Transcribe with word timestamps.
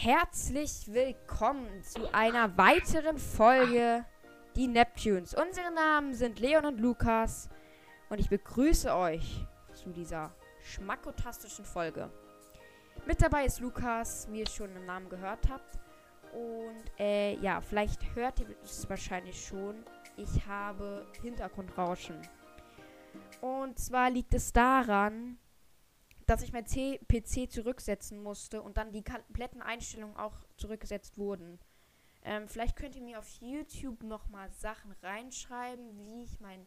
Herzlich 0.00 0.92
willkommen 0.92 1.82
zu 1.82 2.14
einer 2.14 2.56
weiteren 2.56 3.18
Folge 3.18 4.04
Die 4.54 4.68
Neptunes. 4.68 5.34
Unsere 5.34 5.72
Namen 5.72 6.14
sind 6.14 6.38
Leon 6.38 6.66
und 6.66 6.78
Lukas 6.78 7.48
und 8.08 8.20
ich 8.20 8.28
begrüße 8.28 8.94
euch 8.94 9.44
zu 9.74 9.90
dieser 9.90 10.32
schmackotastischen 10.62 11.64
Folge. 11.64 12.08
Mit 13.06 13.20
dabei 13.20 13.44
ist 13.44 13.58
Lukas, 13.58 14.28
wie 14.30 14.38
ihr 14.38 14.46
schon 14.46 14.70
im 14.76 14.86
Namen 14.86 15.08
gehört 15.08 15.48
habt. 15.50 15.80
Und 16.32 17.00
äh, 17.00 17.34
ja, 17.40 17.60
vielleicht 17.60 18.14
hört 18.14 18.38
ihr 18.38 18.54
es 18.62 18.88
wahrscheinlich 18.88 19.44
schon. 19.48 19.84
Ich 20.16 20.46
habe 20.46 21.08
Hintergrundrauschen. 21.22 22.22
Und 23.40 23.80
zwar 23.80 24.10
liegt 24.10 24.32
es 24.32 24.52
daran, 24.52 25.38
dass 26.28 26.42
ich 26.42 26.52
mein 26.52 26.66
C 26.66 27.00
PC 27.08 27.50
zurücksetzen 27.50 28.22
musste 28.22 28.60
und 28.60 28.76
dann 28.76 28.92
die 28.92 29.02
kompletten 29.02 29.62
Einstellungen 29.62 30.16
auch 30.16 30.34
zurückgesetzt 30.58 31.16
wurden. 31.16 31.58
Ähm, 32.22 32.48
vielleicht 32.48 32.76
könnt 32.76 32.94
ihr 32.94 33.02
mir 33.02 33.18
auf 33.18 33.28
YouTube 33.40 34.02
nochmal 34.02 34.52
Sachen 34.52 34.92
reinschreiben, 35.02 35.96
wie 35.96 36.24
ich 36.24 36.38
mein 36.40 36.66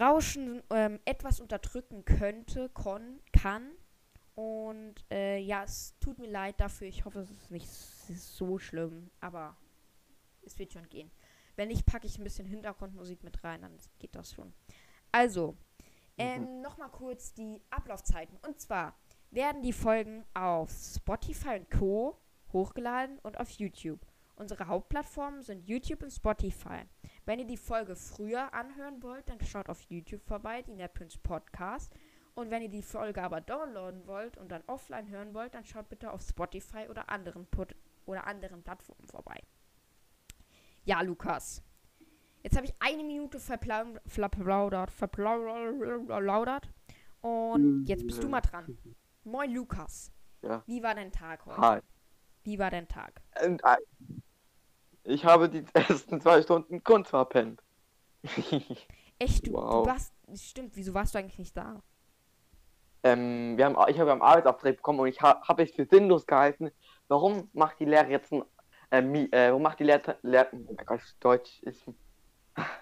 Rauschen 0.00 0.62
ähm, 0.70 1.00
etwas 1.04 1.38
unterdrücken 1.38 2.06
könnte, 2.06 2.70
kon, 2.70 3.20
kann. 3.32 3.70
Und 4.34 4.94
äh, 5.10 5.38
ja, 5.38 5.62
es 5.62 5.94
tut 6.00 6.18
mir 6.18 6.30
leid 6.30 6.58
dafür. 6.58 6.88
Ich 6.88 7.04
hoffe, 7.04 7.20
es 7.20 7.30
ist 7.30 7.50
nicht 7.50 7.68
so 7.68 8.58
schlimm, 8.58 9.10
aber 9.20 9.54
es 10.42 10.58
wird 10.58 10.72
schon 10.72 10.88
gehen. 10.88 11.10
Wenn 11.56 11.68
nicht, 11.68 11.84
packe 11.84 12.06
ich 12.06 12.18
ein 12.18 12.24
bisschen 12.24 12.46
Hintergrundmusik 12.46 13.22
mit 13.22 13.44
rein, 13.44 13.60
dann 13.60 13.76
geht 13.98 14.14
das 14.14 14.32
schon. 14.32 14.54
Also, 15.12 15.58
ähm, 16.18 16.42
mhm. 16.42 16.60
Nochmal 16.60 16.90
kurz 16.90 17.34
die 17.34 17.60
Ablaufzeiten. 17.70 18.38
Und 18.46 18.60
zwar 18.60 18.94
werden 19.30 19.62
die 19.62 19.72
Folgen 19.72 20.24
auf 20.34 20.70
Spotify 20.70 21.58
und 21.58 21.70
Co. 21.70 22.18
hochgeladen 22.52 23.18
und 23.20 23.38
auf 23.40 23.50
YouTube. 23.50 24.00
Unsere 24.36 24.66
Hauptplattformen 24.66 25.42
sind 25.42 25.66
YouTube 25.68 26.02
und 26.02 26.10
Spotify. 26.10 26.82
Wenn 27.24 27.38
ihr 27.38 27.46
die 27.46 27.56
Folge 27.56 27.94
früher 27.94 28.52
anhören 28.52 29.02
wollt, 29.02 29.28
dann 29.28 29.40
schaut 29.40 29.68
auf 29.68 29.80
YouTube 29.82 30.22
vorbei, 30.24 30.62
die 30.62 30.74
NetPrince 30.74 31.18
Podcast. 31.18 31.94
Und 32.34 32.50
wenn 32.50 32.62
ihr 32.62 32.68
die 32.68 32.82
Folge 32.82 33.22
aber 33.22 33.40
downloaden 33.40 34.06
wollt 34.08 34.36
und 34.36 34.50
dann 34.50 34.64
offline 34.66 35.08
hören 35.08 35.34
wollt, 35.34 35.54
dann 35.54 35.64
schaut 35.64 35.88
bitte 35.88 36.12
auf 36.12 36.22
Spotify 36.22 36.88
oder 36.88 37.08
anderen, 37.08 37.46
Pod 37.46 37.76
oder 38.06 38.26
anderen 38.26 38.62
Plattformen 38.62 39.06
vorbei. 39.06 39.40
Ja, 40.84 41.00
Lukas. 41.00 41.62
Jetzt 42.44 42.56
habe 42.56 42.66
ich 42.66 42.74
eine 42.78 43.02
Minute 43.02 43.40
verplaudert, 43.40 44.90
verplaudert. 44.90 46.68
Und 47.22 47.86
jetzt 47.86 48.06
bist 48.06 48.22
du 48.22 48.28
mal 48.28 48.42
dran. 48.42 48.76
Moin, 49.24 49.50
Lukas. 49.50 50.12
Ja. 50.42 50.62
Wie 50.66 50.82
war 50.82 50.94
dein 50.94 51.10
Tag 51.10 51.46
heute? 51.46 51.58
Hi. 51.58 51.80
Wie 52.42 52.58
war 52.58 52.70
dein 52.70 52.86
Tag? 52.86 53.22
Äh, 53.36 53.56
ich 55.04 55.24
habe 55.24 55.48
die 55.48 55.64
ersten 55.72 56.20
zwei 56.20 56.42
Stunden 56.42 56.84
Kunst 56.84 57.08
verpennt. 57.08 57.62
Echt? 59.18 59.46
Du, 59.46 59.54
wow. 59.54 59.82
du 59.82 59.90
warst. 59.90 60.12
Stimmt, 60.34 60.76
wieso 60.76 60.92
warst 60.92 61.14
du 61.14 61.20
eigentlich 61.20 61.38
nicht 61.38 61.56
da? 61.56 61.82
Ähm, 63.04 63.56
wir 63.56 63.64
haben, 63.64 63.76
ich 63.88 63.98
habe 63.98 64.12
am 64.12 64.20
Arbeitsauftrag 64.20 64.76
bekommen 64.76 65.00
und 65.00 65.08
ich 65.08 65.22
ha, 65.22 65.40
habe 65.48 65.62
es 65.62 65.70
für 65.70 65.86
sinnlos 65.86 66.26
gehalten. 66.26 66.70
Warum 67.08 67.48
macht 67.54 67.80
die 67.80 67.86
Lehrer 67.86 68.10
jetzt 68.10 68.32
ein. 68.32 68.44
Äh, 68.90 69.00
äh, 69.00 69.48
warum 69.48 69.62
macht 69.62 69.80
die 69.80 69.84
Lehrer. 69.84 70.18
Lehr 70.20 70.48
oh 70.52 70.56
mein 70.56 70.76
Gott, 70.84 71.00
Deutsch 71.20 71.62
ist 71.62 71.86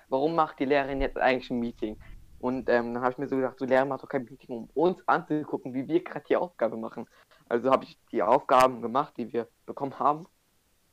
warum 0.09 0.35
macht 0.35 0.59
die 0.59 0.65
Lehrerin 0.65 1.01
jetzt 1.01 1.19
eigentlich 1.19 1.51
ein 1.51 1.59
Meeting? 1.59 1.99
Und 2.39 2.69
ähm, 2.69 2.95
dann 2.95 3.03
habe 3.03 3.13
ich 3.13 3.19
mir 3.19 3.29
so 3.29 3.37
gedacht, 3.37 3.59
so 3.59 3.65
Lehrer 3.65 3.85
macht 3.85 4.03
doch 4.03 4.09
kein 4.09 4.25
Meeting, 4.25 4.57
um 4.57 4.71
uns 4.75 5.07
anzugucken, 5.07 5.75
wie 5.75 5.87
wir 5.87 6.03
gerade 6.03 6.25
die 6.29 6.37
Aufgabe 6.37 6.77
machen. 6.77 7.07
Also 7.49 7.71
habe 7.71 7.85
ich 7.85 7.99
die 8.11 8.23
Aufgaben 8.23 8.83
gemacht, 8.83 9.15
die 9.17 9.33
wir 9.33 9.49
bekommen 9.65 9.99
haben. 9.99 10.27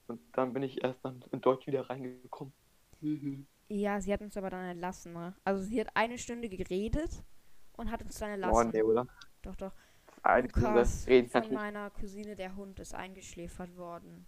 Und 0.08 0.22
dann 0.34 0.54
bin 0.54 0.64
ich 0.64 0.84
erst 0.84 1.04
dann 1.04 1.24
in 1.32 1.42
Deutsch 1.42 1.66
wieder 1.68 1.90
reingekommen. 1.90 2.54
Mhm. 3.02 3.48
Ja, 3.68 4.02
sie 4.02 4.12
hat 4.12 4.22
uns 4.22 4.36
aber 4.36 4.50
dann 4.50 4.66
entlassen, 4.66 5.14
ne? 5.14 5.36
Also 5.44 5.64
sie 5.64 5.80
hat 5.80 5.88
eine 5.94 6.18
Stunde 6.18 6.50
geredet 6.50 7.24
und 7.74 7.92
hat 7.92 8.02
uns 8.02 8.18
dann 8.18 8.32
entlassen. 8.32 8.68
Oh, 8.68 8.72
nee, 8.72 8.84
oder? 8.84 9.08
Doch, 9.42 9.56
doch. 9.56 9.72
Eine 10.24 10.48
Lukas, 10.48 11.04
Stunde 11.04 11.30
von 11.30 11.54
meiner 11.54 11.90
Cousine, 11.92 12.36
der 12.36 12.56
Hund, 12.56 12.80
ist 12.80 12.94
eingeschläfert 12.94 13.78
worden. 13.78 14.26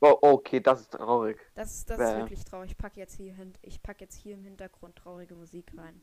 Oh, 0.00 0.16
okay, 0.22 0.60
das 0.60 0.80
ist 0.80 0.92
traurig. 0.92 1.38
Das, 1.54 1.84
das 1.84 2.00
ist 2.00 2.16
wirklich 2.16 2.44
traurig. 2.44 2.70
Ich 2.70 2.78
packe 2.78 2.98
jetzt 2.98 3.14
hier 3.14 3.34
ich 3.62 3.82
pack 3.82 4.00
jetzt 4.00 4.16
hier 4.16 4.34
im 4.34 4.44
Hintergrund 4.44 4.96
traurige 4.96 5.34
Musik 5.34 5.72
rein. 5.76 6.00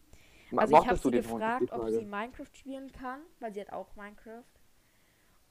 Also 0.55 0.77
ich 0.77 0.87
habe 0.87 0.97
sie 0.97 1.11
gefragt, 1.11 1.71
ob 1.71 1.89
sie 1.89 2.05
Minecraft 2.05 2.53
spielen 2.53 2.91
kann, 2.91 3.21
weil 3.39 3.53
sie 3.53 3.61
hat 3.61 3.73
auch 3.73 3.95
Minecraft. 3.95 4.43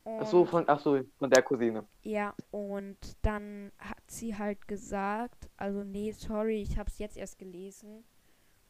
Und 0.05 0.21
ach 0.21 0.27
so, 0.27 0.45
von, 0.45 0.65
ach 0.69 0.79
so, 0.79 1.01
von 1.19 1.31
der 1.31 1.43
Cousine. 1.43 1.85
Ja, 2.03 2.33
und 2.53 2.97
dann 3.23 3.73
hat 3.79 4.03
sie 4.07 4.39
halt 4.39 4.69
gesagt, 4.69 5.51
also 5.57 5.83
nee, 5.83 6.13
sorry, 6.13 6.63
ich 6.63 6.79
habe 6.79 6.89
es 6.89 6.99
jetzt 6.99 7.17
erst 7.17 7.39
gelesen 7.39 8.05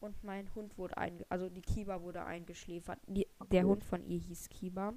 und 0.01 0.25
mein 0.25 0.53
Hund 0.55 0.79
wurde 0.79 0.97
einge, 0.97 1.27
also 1.29 1.51
die 1.51 1.61
Kiba 1.61 2.01
wurde 2.01 2.25
eingeschläfert. 2.25 2.99
Die, 3.07 3.29
der 3.51 3.65
Hund 3.65 3.85
von 3.85 4.03
ihr 4.03 4.19
hieß 4.19 4.49
Kiba. 4.49 4.95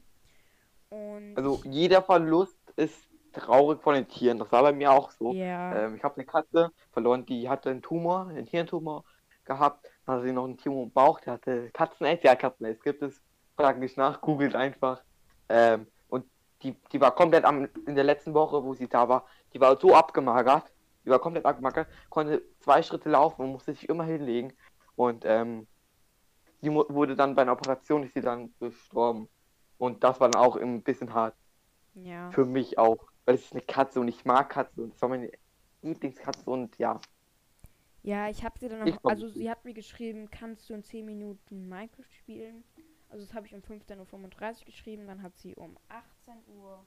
Und 0.88 1.36
also 1.36 1.62
jeder 1.66 2.02
Verlust 2.02 2.58
ist 2.78 3.09
traurig 3.34 3.82
von 3.82 3.96
den 3.96 4.08
Tieren. 4.08 4.40
Das 4.40 4.52
war 4.52 4.64
bei 4.64 4.72
mir 4.72 4.92
auch 4.92 5.12
so. 5.12 5.34
Yeah. 5.34 5.86
Ähm, 5.86 5.96
ich 5.96 6.04
habe 6.04 6.16
eine 6.16 6.26
Katze 6.26 6.72
verloren, 6.92 7.26
die 7.26 7.50
hatte 7.50 7.70
einen 7.70 7.82
Tumor, 7.82 8.28
einen 8.28 8.48
Hirntumor 8.48 9.04
gehabt. 9.46 9.90
Dann 10.06 10.16
hatte 10.16 10.26
sie 10.26 10.34
noch 10.34 10.46
einen 10.46 10.58
Tumor 10.58 10.84
im 10.84 10.92
Bauch, 10.92 11.20
der 11.20 11.34
hatte 11.34 11.70
Katzen-Aids. 11.72 12.24
Ja, 12.24 12.36
Katzen-Aids 12.36 12.84
gibt 12.84 13.02
es. 13.02 13.22
Frag 13.56 13.78
nicht 13.80 13.98
nach, 13.98 14.22
googelt 14.22 14.56
einfach. 14.56 15.02
Ähm, 15.50 15.88
und 16.08 16.26
die, 16.62 16.76
die 16.92 17.02
war 17.02 17.14
komplett 17.14 17.44
am, 17.44 17.68
in 17.86 17.96
der 17.96 18.06
letzten 18.06 18.34
Woche, 18.34 18.64
wo 18.64 18.74
sie 18.74 18.88
da 18.88 19.10
war, 19.10 19.26
die 19.54 19.60
war 19.60 19.78
so 19.78 19.94
abgemagert. 19.94 20.72
Die 21.06 21.10
war 21.10 21.20
komplett 21.20 21.46
abgemagert, 21.46 21.88
konnte 22.10 22.42
zwei 22.60 22.84
Schritte 22.84 23.10
laufen 23.10 23.42
und 23.42 23.52
musste 23.52 23.74
sich 23.74 23.90
immer 23.90 24.04
hinlegen. 24.04 24.54
Und 24.96 25.24
ähm, 25.26 25.68
die 26.62 26.72
wurde 26.72 27.16
dann 27.16 27.36
bei 27.36 27.42
einer 27.42 27.54
Operation, 27.54 28.04
ist 28.04 28.14
sie 28.14 28.22
dann 28.22 28.54
gestorben. 28.60 29.30
Und 29.78 30.04
das 30.04 30.20
war 30.20 30.30
dann 30.30 30.42
auch 30.42 30.58
ein 30.58 30.84
bisschen 30.84 31.14
hart. 31.14 31.36
Ja. 31.94 32.32
Für 32.32 32.46
mich 32.46 32.78
auch 32.78 33.09
weil 33.26 33.36
es 33.36 33.46
ist 33.46 33.54
eine 33.54 33.62
Katze 33.62 34.00
und 34.00 34.08
ich 34.08 34.26
mag 34.26 34.50
Katzen 34.50 34.84
und 34.84 34.96
es 34.96 35.02
war 35.02 35.10
meine 35.10 35.32
Lieblingskatze 35.82 36.50
und 36.50 36.78
ja. 36.78 37.00
Ja, 38.02 38.30
ich 38.30 38.44
habe 38.44 38.58
sie 38.58 38.70
dann 38.70 38.88
noch, 38.88 39.04
also 39.04 39.28
sie 39.28 39.50
hat 39.50 39.66
mir 39.66 39.74
geschrieben, 39.74 40.30
kannst 40.30 40.70
du 40.70 40.74
in 40.74 40.84
10 40.84 41.06
Minuten 41.06 41.68
Minecraft 41.68 42.12
spielen? 42.12 42.64
Also 43.10 43.26
das 43.26 43.34
habe 43.34 43.48
ich 43.48 43.54
um 43.54 43.62
15.35 43.62 44.60
Uhr 44.60 44.66
geschrieben, 44.66 45.08
dann 45.08 45.22
hat 45.22 45.38
sie 45.38 45.56
um 45.56 45.78
18 45.90 46.36
Uhr, 46.48 46.86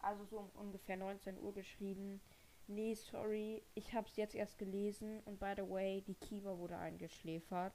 also 0.00 0.24
so 0.24 0.38
um 0.38 0.50
ungefähr 0.54 0.96
19 0.96 1.40
Uhr 1.40 1.52
geschrieben. 1.54 2.20
Nee, 2.66 2.94
sorry, 2.94 3.62
ich 3.74 3.94
habe 3.94 4.06
es 4.08 4.16
jetzt 4.16 4.34
erst 4.34 4.58
gelesen 4.58 5.20
und 5.24 5.38
by 5.40 5.54
the 5.56 5.68
way, 5.68 6.02
die 6.02 6.14
Kiva 6.14 6.56
wurde 6.58 6.78
eingeschläfert. 6.78 7.74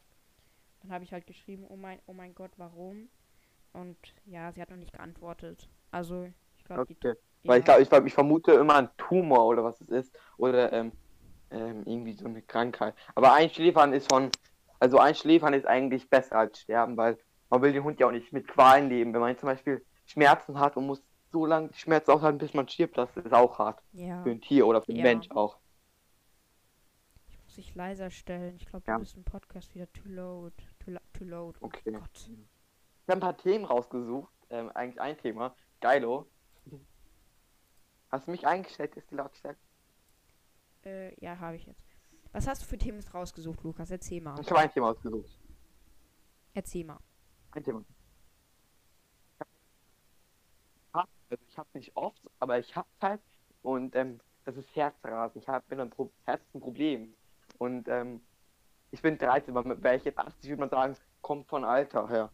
Dann 0.81 0.91
habe 0.91 1.03
ich 1.03 1.11
halt 1.11 1.27
geschrieben, 1.27 1.65
oh 1.67 1.75
mein, 1.75 1.99
oh 2.07 2.13
mein 2.13 2.33
Gott, 2.33 2.51
warum? 2.57 3.09
Und 3.73 3.97
ja, 4.25 4.51
sie 4.51 4.61
hat 4.61 4.69
noch 4.69 4.77
nicht 4.77 4.93
geantwortet. 4.93 5.69
Also, 5.91 6.29
ich 6.57 6.63
glaube, 6.63 6.83
okay. 6.83 6.95
die 6.95 6.99
weil 7.43 7.57
ja. 7.57 7.79
ich 7.79 7.89
glaube, 7.89 8.01
ich, 8.01 8.07
ich, 8.07 8.13
vermute 8.13 8.51
immer 8.53 8.75
ein 8.75 8.89
Tumor 8.97 9.45
oder 9.45 9.63
was 9.63 9.79
es 9.81 9.89
ist. 9.89 10.15
Oder 10.37 10.73
ähm, 10.73 10.91
ähm, 11.51 11.83
irgendwie 11.85 12.13
so 12.13 12.25
eine 12.25 12.41
Krankheit. 12.41 12.95
Aber 13.15 13.33
Einschläfern 13.33 13.93
ist 13.93 14.11
von. 14.11 14.29
Also 14.81 14.97
Einschläfern 14.97 15.53
ist 15.53 15.67
eigentlich 15.67 16.09
besser 16.09 16.37
als 16.37 16.61
sterben, 16.61 16.95
weil 16.95 17.17
man 17.49 17.61
will 17.61 17.73
den 17.73 17.83
Hund 17.83 17.99
ja 17.99 18.07
auch 18.07 18.11
nicht 18.11 18.31
mit 18.31 18.47
Qualen 18.47 18.87
leben. 18.87 19.13
Wenn 19.13 19.19
man 19.19 19.37
zum 19.37 19.47
Beispiel 19.47 19.85
Schmerzen 20.05 20.57
hat 20.57 20.77
und 20.77 20.85
muss 20.85 21.03
so 21.31 21.45
lange 21.45 21.67
die 21.69 21.77
Schmerzen 21.77 22.11
aushalten, 22.11 22.37
bis 22.37 22.53
man 22.53 22.67
stirbt, 22.67 22.97
das 22.97 23.09
ist 23.17 23.33
auch 23.33 23.59
hart. 23.59 23.81
Ja. 23.91 24.23
Für 24.23 24.31
ein 24.31 24.41
Tier 24.41 24.65
oder 24.65 24.81
für 24.81 24.89
einen 24.89 24.99
ja. 24.99 25.03
Mensch 25.03 25.29
auch. 25.31 25.57
Ich 27.27 27.43
muss 27.43 27.55
dich 27.55 27.75
leiser 27.75 28.09
stellen. 28.09 28.55
Ich 28.55 28.67
glaube, 28.67 28.85
du 28.85 28.91
ja. 28.91 28.97
bist 28.97 29.17
im 29.17 29.23
Podcast 29.23 29.75
wieder 29.75 29.91
too 29.91 30.07
loud. 30.07 30.53
Too, 30.79 30.95
too 31.13 31.25
loud. 31.25 31.57
Oh 31.59 31.65
okay. 31.65 31.91
Gott. 31.91 32.09
Ich 32.13 33.09
habe 33.09 33.17
ein 33.17 33.19
paar 33.19 33.37
Themen 33.37 33.65
rausgesucht. 33.65 34.31
Ähm, 34.49 34.71
eigentlich 34.73 35.01
ein 35.01 35.17
Thema. 35.17 35.55
Geilo. 35.81 36.27
Hast 38.09 38.27
du 38.27 38.31
mich 38.31 38.45
eingestellt, 38.45 38.95
ist 38.95 39.09
die 39.11 39.15
Lautstärke? 39.15 39.59
Äh, 40.85 41.13
ja, 41.23 41.37
habe 41.39 41.55
ich 41.55 41.65
jetzt. 41.65 41.85
Was 42.31 42.47
hast 42.47 42.61
du 42.61 42.65
für 42.67 42.77
Themen 42.77 43.03
rausgesucht, 43.13 43.63
Lukas? 43.63 43.91
Erzähl 43.91 44.21
mal. 44.21 44.39
Ich 44.39 44.49
habe 44.49 44.59
ein 44.59 44.71
Thema 44.71 44.91
ausgesucht. 44.91 45.29
Erzähl 46.53 46.85
mal. 46.85 46.99
Ein 47.51 47.63
Thema. 47.63 47.83
Also 51.29 51.43
ich 51.47 51.57
habe 51.57 51.69
nicht 51.73 51.95
oft, 51.95 52.21
aber 52.39 52.57
ich 52.57 52.75
hab's 52.75 52.99
halt 53.01 53.21
und 53.61 53.95
ähm, 53.95 54.19
das 54.45 54.57
ist 54.57 54.75
Herzrasen. 54.75 55.39
Ich 55.39 55.47
habe 55.47 55.79
ein 55.79 55.89
Pro 55.89 56.11
Herzenproblem 56.25 57.13
und 57.59 57.87
ähm, 57.87 58.21
ich 58.89 59.01
bin 59.01 59.17
13, 59.17 59.55
aber 59.55 59.83
wäre 59.83 59.95
ich 59.95 60.03
jetzt 60.05 60.17
80, 60.17 60.49
würde 60.49 60.61
man 60.61 60.69
sagen, 60.69 60.95
kommt 61.21 61.47
von 61.47 61.63
Alter 61.63 62.09
her. 62.09 62.31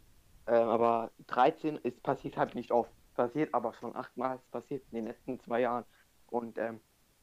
Ähm, 0.48 0.70
aber 0.70 1.12
13 1.28 1.76
ist 1.78 2.02
passiert 2.04 2.38
halt 2.38 2.56
nicht 2.56 2.72
oft 2.72 2.92
passiert 3.16 3.54
aber 3.54 3.74
schon 3.74 3.96
achtmal 3.96 4.40
passiert 4.52 4.84
in 4.92 4.98
den 4.98 5.08
letzten 5.08 5.40
zwei 5.40 5.62
Jahren. 5.62 5.86
Und 6.28 6.58
ähm, 6.58 6.80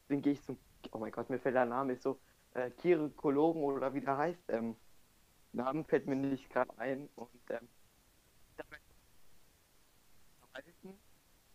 dann 0.09 0.21
gehe 0.21 0.33
ich 0.33 0.43
zum, 0.43 0.57
oh 0.91 0.97
mein 0.97 1.11
Gott, 1.11 1.29
mir 1.29 1.39
fällt 1.39 1.55
der 1.55 1.65
Name, 1.65 1.93
ist 1.93 2.03
so 2.03 2.19
äh, 2.53 2.71
Chirurgologen 2.81 3.63
oder 3.63 3.93
wie 3.93 4.01
der 4.01 4.17
heißt. 4.17 4.43
Ähm, 4.49 4.75
Namen 5.51 5.85
fällt 5.85 6.07
mir 6.07 6.15
nicht 6.15 6.49
gerade 6.49 6.77
ein. 6.77 7.09
Und 7.15 7.29
ähm, 7.49 7.67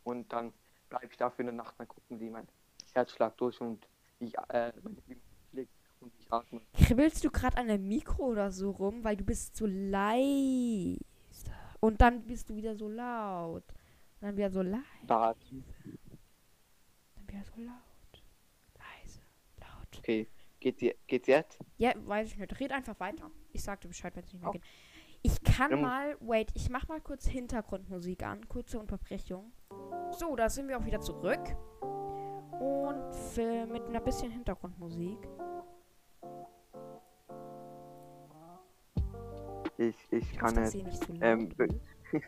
und 0.02 0.32
dann 0.32 0.52
bleibe 0.88 1.06
ich 1.06 1.16
da 1.16 1.30
für 1.30 1.42
eine 1.42 1.52
Nacht, 1.52 1.74
dann 1.78 1.86
gucken 1.86 2.18
die 2.18 2.30
mein 2.30 2.48
Herzschlag 2.94 3.36
durch 3.36 3.60
und 3.60 3.86
wie 4.18 4.26
ich, 4.26 4.34
äh, 4.48 4.72
und 6.00 6.12
ich 6.18 6.32
atme. 6.32 6.60
Kribbelst 6.74 7.24
du 7.24 7.30
gerade 7.30 7.56
an 7.56 7.66
der 7.66 7.78
Mikro 7.78 8.26
oder 8.26 8.50
so 8.50 8.70
rum, 8.70 9.04
weil 9.04 9.16
du 9.16 9.24
bist 9.24 9.56
so 9.56 9.66
leise. 9.66 10.98
Und 11.80 12.00
dann 12.00 12.24
bist 12.26 12.48
du 12.48 12.56
wieder 12.56 12.76
so 12.76 12.88
laut. 12.88 13.64
Dann 14.20 14.36
wieder 14.36 14.50
so 14.50 14.62
leise. 14.62 14.82
Da, 15.06 15.34
Dann 15.34 17.28
wieder 17.28 17.44
so 17.44 17.60
laut. 17.60 18.24
Leise. 18.76 19.20
Laut. 19.60 19.98
okay. 19.98 20.28
Geht's, 20.60 20.80
je- 20.82 20.96
geht's 21.06 21.28
jetzt? 21.28 21.58
Ja, 21.76 21.92
weiß 21.96 22.32
ich 22.32 22.38
nicht. 22.38 22.58
Red 22.60 22.72
einfach 22.72 22.98
weiter. 22.98 23.30
Ich 23.52 23.62
sag 23.62 23.80
dir 23.80 23.88
Bescheid, 23.88 24.14
wenn 24.16 24.24
es 24.24 24.32
nicht 24.32 24.42
mehr 24.42 24.52
geht. 24.52 24.62
Ich 25.22 25.40
kann 25.42 25.72
Ähm. 25.72 25.80
mal, 25.82 26.16
wait, 26.20 26.50
ich 26.54 26.68
mach 26.70 26.88
mal 26.88 27.00
kurz 27.00 27.26
Hintergrundmusik 27.26 28.22
an. 28.24 28.46
Kurze 28.48 28.78
Unterbrechung. 28.80 29.52
So, 30.12 30.34
da 30.34 30.48
sind 30.48 30.68
wir 30.68 30.78
auch 30.78 30.84
wieder 30.84 31.00
zurück. 31.00 31.40
Und 32.60 33.14
für, 33.34 33.66
mit 33.66 33.84
einer 33.84 34.00
bisschen 34.00 34.32
Hintergrundmusik. 34.32 35.28
Ich, 39.76 39.96
ich 40.10 40.36
kann 40.36 40.66
zu 40.66 40.78
laut. 40.78 41.08
Ähm, 41.20 41.48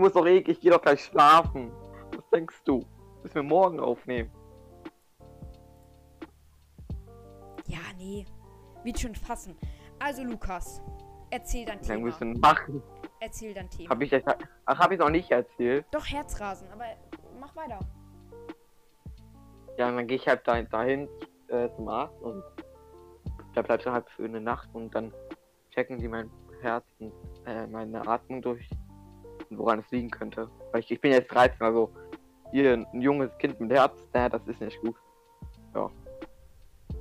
muss 0.00 0.12
doch 0.12 0.26
eh, 0.26 0.38
ich 0.38 0.60
gehe 0.60 0.70
doch 0.70 0.82
gleich 0.82 1.04
schlafen. 1.04 1.70
Was 2.16 2.28
denkst 2.30 2.62
du? 2.64 2.84
Müssen 3.22 3.34
wir 3.36 3.42
morgen 3.42 3.78
aufnehmen. 3.80 4.30
ja, 7.66 7.78
nee. 7.96 8.24
Wird 8.82 8.98
schon 8.98 9.12
passen. 9.12 9.56
Also, 9.98 10.22
Lukas, 10.24 10.82
erzähl 11.30 11.64
dein 11.66 11.78
Dann 11.78 11.86
Thema. 11.86 12.00
müssen 12.06 12.34
wir 12.34 12.40
machen. 12.40 12.82
Erzähl 13.20 13.52
dein 13.54 13.68
Thema. 13.68 13.90
Hab 13.90 14.00
ich 14.00 14.10
jetzt, 14.10 14.26
ach, 14.64 14.78
hab 14.78 14.90
ich 14.90 14.98
noch 14.98 15.10
nicht 15.10 15.30
erzählt. 15.30 15.84
Doch, 15.90 16.06
Herzrasen, 16.06 16.66
aber 16.72 16.86
mach 17.38 17.54
weiter. 17.54 17.78
Ja, 19.76 19.90
dann 19.92 20.06
gehe 20.06 20.16
ich 20.16 20.26
halt 20.26 20.40
da, 20.46 20.60
dahin 20.62 21.08
äh, 21.48 21.68
zum 21.76 21.88
Arzt 21.88 22.20
und 22.22 22.42
da 23.54 23.62
bleibst 23.62 23.86
du 23.86 23.92
halt 23.92 24.08
für 24.10 24.24
eine 24.24 24.40
Nacht 24.40 24.68
und 24.72 24.94
dann 24.94 25.12
checken 25.70 25.98
die 25.98 26.08
mein 26.08 26.30
Herz 26.62 26.84
und 26.98 27.12
äh, 27.46 27.66
meine 27.66 28.06
Atmung 28.06 28.42
durch 28.42 28.68
und 29.50 29.58
woran 29.58 29.80
es 29.80 29.90
liegen 29.90 30.10
könnte. 30.10 30.48
Weil 30.72 30.80
ich, 30.80 30.90
ich 30.90 31.00
bin 31.00 31.12
jetzt 31.12 31.32
13, 31.32 31.60
also 31.60 31.90
hier 32.52 32.74
ein 32.74 33.00
junges 33.00 33.36
Kind 33.38 33.60
mit 33.60 33.70
Herz, 33.70 33.92
naja, 34.12 34.28
das 34.28 34.46
ist 34.46 34.60
nicht 34.60 34.80
gut. 34.80 34.96
Ja. 35.74 35.90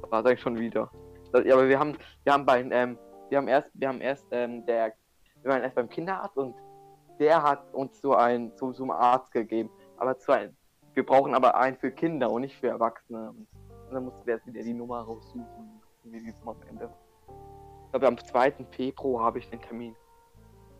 War 0.09 0.23
sag 0.23 0.33
ich 0.33 0.41
schon 0.41 0.57
wieder. 0.57 0.91
Das, 1.31 1.45
ja, 1.45 1.53
aber 1.53 1.67
wir 1.67 1.79
haben, 1.79 1.97
wir 2.23 2.33
haben 2.33 2.45
bei, 2.45 2.61
ähm, 2.61 2.97
wir 3.29 3.37
haben 3.37 3.47
erst, 3.47 3.69
wir 3.73 3.87
haben 3.87 4.01
erst, 4.01 4.25
ähm, 4.31 4.65
der, 4.65 4.93
wir 5.41 5.51
waren 5.51 5.63
erst 5.63 5.75
beim 5.75 5.89
Kinderarzt 5.89 6.37
und 6.37 6.55
der 7.19 7.41
hat 7.43 7.73
uns 7.73 7.99
so 8.01 8.15
ein, 8.15 8.51
so 8.55 8.71
zum 8.71 8.91
Arzt 8.91 9.31
gegeben. 9.31 9.69
Aber 9.97 10.17
zu 10.17 10.31
ein, 10.31 10.55
wir 10.93 11.05
brauchen 11.05 11.35
aber 11.35 11.55
einen 11.55 11.77
für 11.77 11.91
Kinder 11.91 12.31
und 12.31 12.41
nicht 12.41 12.57
für 12.57 12.69
Erwachsene. 12.69 13.29
Und 13.29 13.47
dann 13.93 14.05
mussten 14.05 14.25
wir 14.25 14.35
jetzt 14.35 14.47
wieder 14.47 14.61
die 14.61 14.73
Nummer 14.73 15.01
raussuchen. 15.01 15.81
Wie 16.03 16.19
diesem 16.19 16.47
am 16.47 16.55
Ende. 16.67 16.89
Ich 17.85 17.91
glaube, 17.91 18.07
am 18.07 18.17
2. 18.17 18.51
Februar 18.71 19.25
habe 19.25 19.39
ich 19.39 19.49
den 19.49 19.61
Termin. 19.61 19.95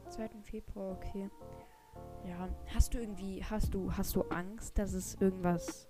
2. 0.10 0.30
Februar, 0.44 0.92
okay. 0.92 1.30
Ja, 2.26 2.50
hast 2.74 2.94
du 2.94 3.00
irgendwie, 3.00 3.44
hast 3.44 3.74
du, 3.74 3.92
hast 3.96 4.16
du 4.16 4.22
Angst, 4.30 4.78
dass 4.78 4.94
es 4.94 5.16
irgendwas. 5.22 5.88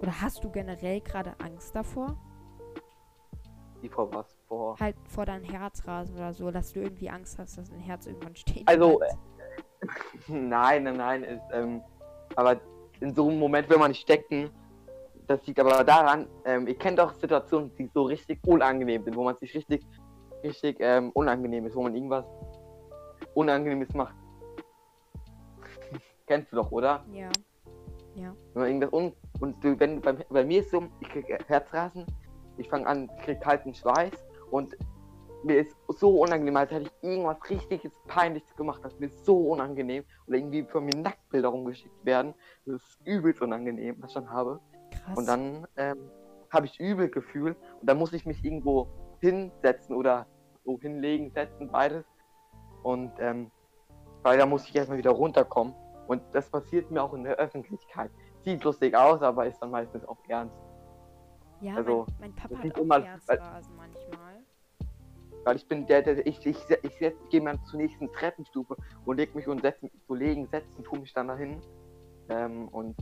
Oder 0.00 0.20
hast 0.20 0.44
du 0.44 0.50
generell 0.50 1.00
gerade 1.00 1.34
Angst 1.40 1.74
davor? 1.74 2.16
Die 3.82 3.88
vor 3.88 4.12
was? 4.12 4.36
Vor. 4.48 4.78
Halt 4.78 4.96
vor 5.08 5.26
deinem 5.26 5.44
Herzrasen 5.44 6.16
oder 6.16 6.32
so, 6.32 6.50
dass 6.50 6.72
du 6.72 6.80
irgendwie 6.80 7.10
Angst 7.10 7.38
hast, 7.38 7.58
dass 7.58 7.70
dein 7.70 7.80
Herz 7.80 8.06
irgendwann 8.06 8.36
stehen 8.36 8.66
Also, 8.66 8.98
bleibt? 8.98 9.16
nein, 10.28 10.84
nein, 10.84 10.96
nein. 10.96 11.24
Ist, 11.24 11.42
ähm, 11.52 11.82
aber 12.34 12.60
in 13.00 13.14
so 13.14 13.28
einem 13.28 13.38
Moment 13.38 13.68
will 13.68 13.78
man 13.78 13.90
nicht 13.90 14.02
stecken. 14.02 14.50
Das 15.26 15.44
liegt 15.46 15.60
aber 15.60 15.84
daran, 15.84 16.26
ähm, 16.44 16.66
ihr 16.66 16.76
kennt 16.76 16.98
auch 16.98 17.12
Situationen, 17.14 17.70
die 17.76 17.90
so 17.92 18.04
richtig 18.04 18.40
unangenehm 18.46 19.04
sind, 19.04 19.14
wo 19.14 19.24
man 19.24 19.36
sich 19.36 19.54
richtig, 19.54 19.84
richtig 20.42 20.78
ähm, 20.80 21.10
unangenehm 21.12 21.66
ist, 21.66 21.76
wo 21.76 21.82
man 21.82 21.94
irgendwas 21.94 22.24
Unangenehmes 23.38 23.94
macht. 23.94 24.16
Kennst 26.26 26.52
du 26.52 26.56
doch, 26.56 26.72
oder? 26.72 27.04
Ja. 27.12 27.28
Ja. 28.16 28.34
Wenn 28.52 28.62
man 28.62 28.66
irgendwas 28.66 28.92
un 28.92 29.12
und 29.38 29.62
du, 29.62 29.78
wenn 29.78 30.00
beim, 30.00 30.18
bei 30.28 30.44
mir 30.44 30.60
ist 30.60 30.72
so, 30.72 30.88
ich 30.98 31.08
krieg 31.08 31.26
Herzrasen, 31.46 32.04
ich 32.56 32.68
fange 32.68 32.88
an, 32.88 33.08
ich 33.16 33.24
krieg 33.24 33.40
kalten 33.40 33.72
Schweiß 33.72 34.12
und 34.50 34.76
mir 35.44 35.60
ist 35.60 35.76
so 35.86 36.20
unangenehm, 36.20 36.56
als 36.56 36.72
hätte 36.72 36.86
ich 36.86 37.08
irgendwas 37.08 37.38
richtiges 37.48 37.92
Peinliches 38.08 38.56
gemacht. 38.56 38.80
Das 38.82 38.94
ist 38.94 38.98
mir 38.98 39.08
so 39.08 39.52
unangenehm 39.52 40.02
und 40.26 40.34
irgendwie 40.34 40.64
von 40.64 40.84
mir 40.84 40.96
Nacktbilder 40.96 41.48
rumgeschickt 41.48 42.04
werden. 42.04 42.34
Das 42.66 42.82
ist 42.82 42.98
übelst 43.04 43.40
unangenehm, 43.40 43.94
was 44.00 44.10
ich 44.10 44.14
dann 44.14 44.30
habe. 44.30 44.58
Krass. 44.90 45.16
Und 45.16 45.28
dann 45.28 45.64
ähm, 45.76 46.10
habe 46.50 46.66
ich 46.66 46.80
übel 46.80 47.08
Gefühl 47.08 47.54
und 47.80 47.88
dann 47.88 47.98
muss 47.98 48.12
ich 48.12 48.26
mich 48.26 48.44
irgendwo 48.44 48.88
hinsetzen 49.20 49.94
oder 49.94 50.26
so 50.64 50.76
hinlegen, 50.80 51.30
setzen, 51.30 51.70
beides. 51.70 52.04
Und 52.88 53.12
ähm, 53.18 53.50
weil 54.22 54.38
da 54.38 54.46
muss 54.46 54.66
ich 54.66 54.74
erstmal 54.74 54.96
wieder 54.96 55.10
runterkommen. 55.10 55.74
Und 56.06 56.22
das 56.32 56.48
passiert 56.48 56.90
mir 56.90 57.02
auch 57.02 57.12
in 57.12 57.22
der 57.22 57.36
Öffentlichkeit. 57.36 58.10
Sieht 58.46 58.64
lustig 58.64 58.96
aus, 58.96 59.20
aber 59.20 59.46
ist 59.46 59.58
dann 59.60 59.70
meistens 59.70 60.08
auch 60.08 60.16
ernst. 60.26 60.56
ja, 61.60 61.74
also, 61.74 62.06
mein, 62.18 62.30
mein 62.32 62.34
Papa 62.34 62.56
hat 62.56 62.74
auch 62.74 62.80
immer- 62.80 63.02
Herzrasen 63.02 63.76
manchmal. 63.76 64.36
Weil 65.44 65.56
ich 65.56 65.68
bin 65.68 65.86
der, 65.86 66.00
der 66.00 66.26
ich, 66.26 66.46
ich, 66.46 66.46
ich, 66.46 66.78
ich, 66.82 67.00
ich 67.02 67.28
gehe 67.28 67.42
mal 67.42 67.62
zur 67.64 67.78
nächsten 67.78 68.10
Treppenstufe 68.10 68.74
und 69.04 69.18
leg 69.18 69.34
mich 69.34 69.46
und 69.46 69.60
setze 69.60 69.84
mich 69.84 69.92
so 70.08 70.14
legen, 70.14 70.46
setzen, 70.46 70.82
tu 70.82 70.96
mich 70.96 71.12
dann 71.12 71.28
dahin. 71.28 71.60
Ähm, 72.30 72.68
und 72.68 72.96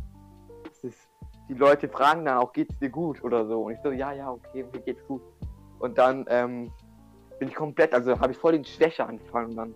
ist, 0.82 1.08
die 1.48 1.54
Leute 1.54 1.88
fragen 1.88 2.24
dann 2.24 2.38
auch, 2.38 2.52
geht's 2.52 2.76
dir 2.80 2.90
gut 2.90 3.22
oder 3.22 3.46
so. 3.46 3.62
Und 3.66 3.74
ich 3.74 3.78
so, 3.84 3.92
ja, 3.92 4.12
ja, 4.12 4.32
okay, 4.32 4.64
mir 4.64 4.80
geht's 4.80 5.06
gut. 5.06 5.22
Und 5.78 5.96
dann 5.96 6.26
ähm, 6.28 6.72
bin 7.38 7.48
ich 7.48 7.54
komplett, 7.54 7.92
also 7.94 8.18
habe 8.18 8.32
ich 8.32 8.38
voll 8.38 8.52
den 8.52 8.64
Schwächeanfall 8.64 9.46
und 9.46 9.56
dann 9.56 9.74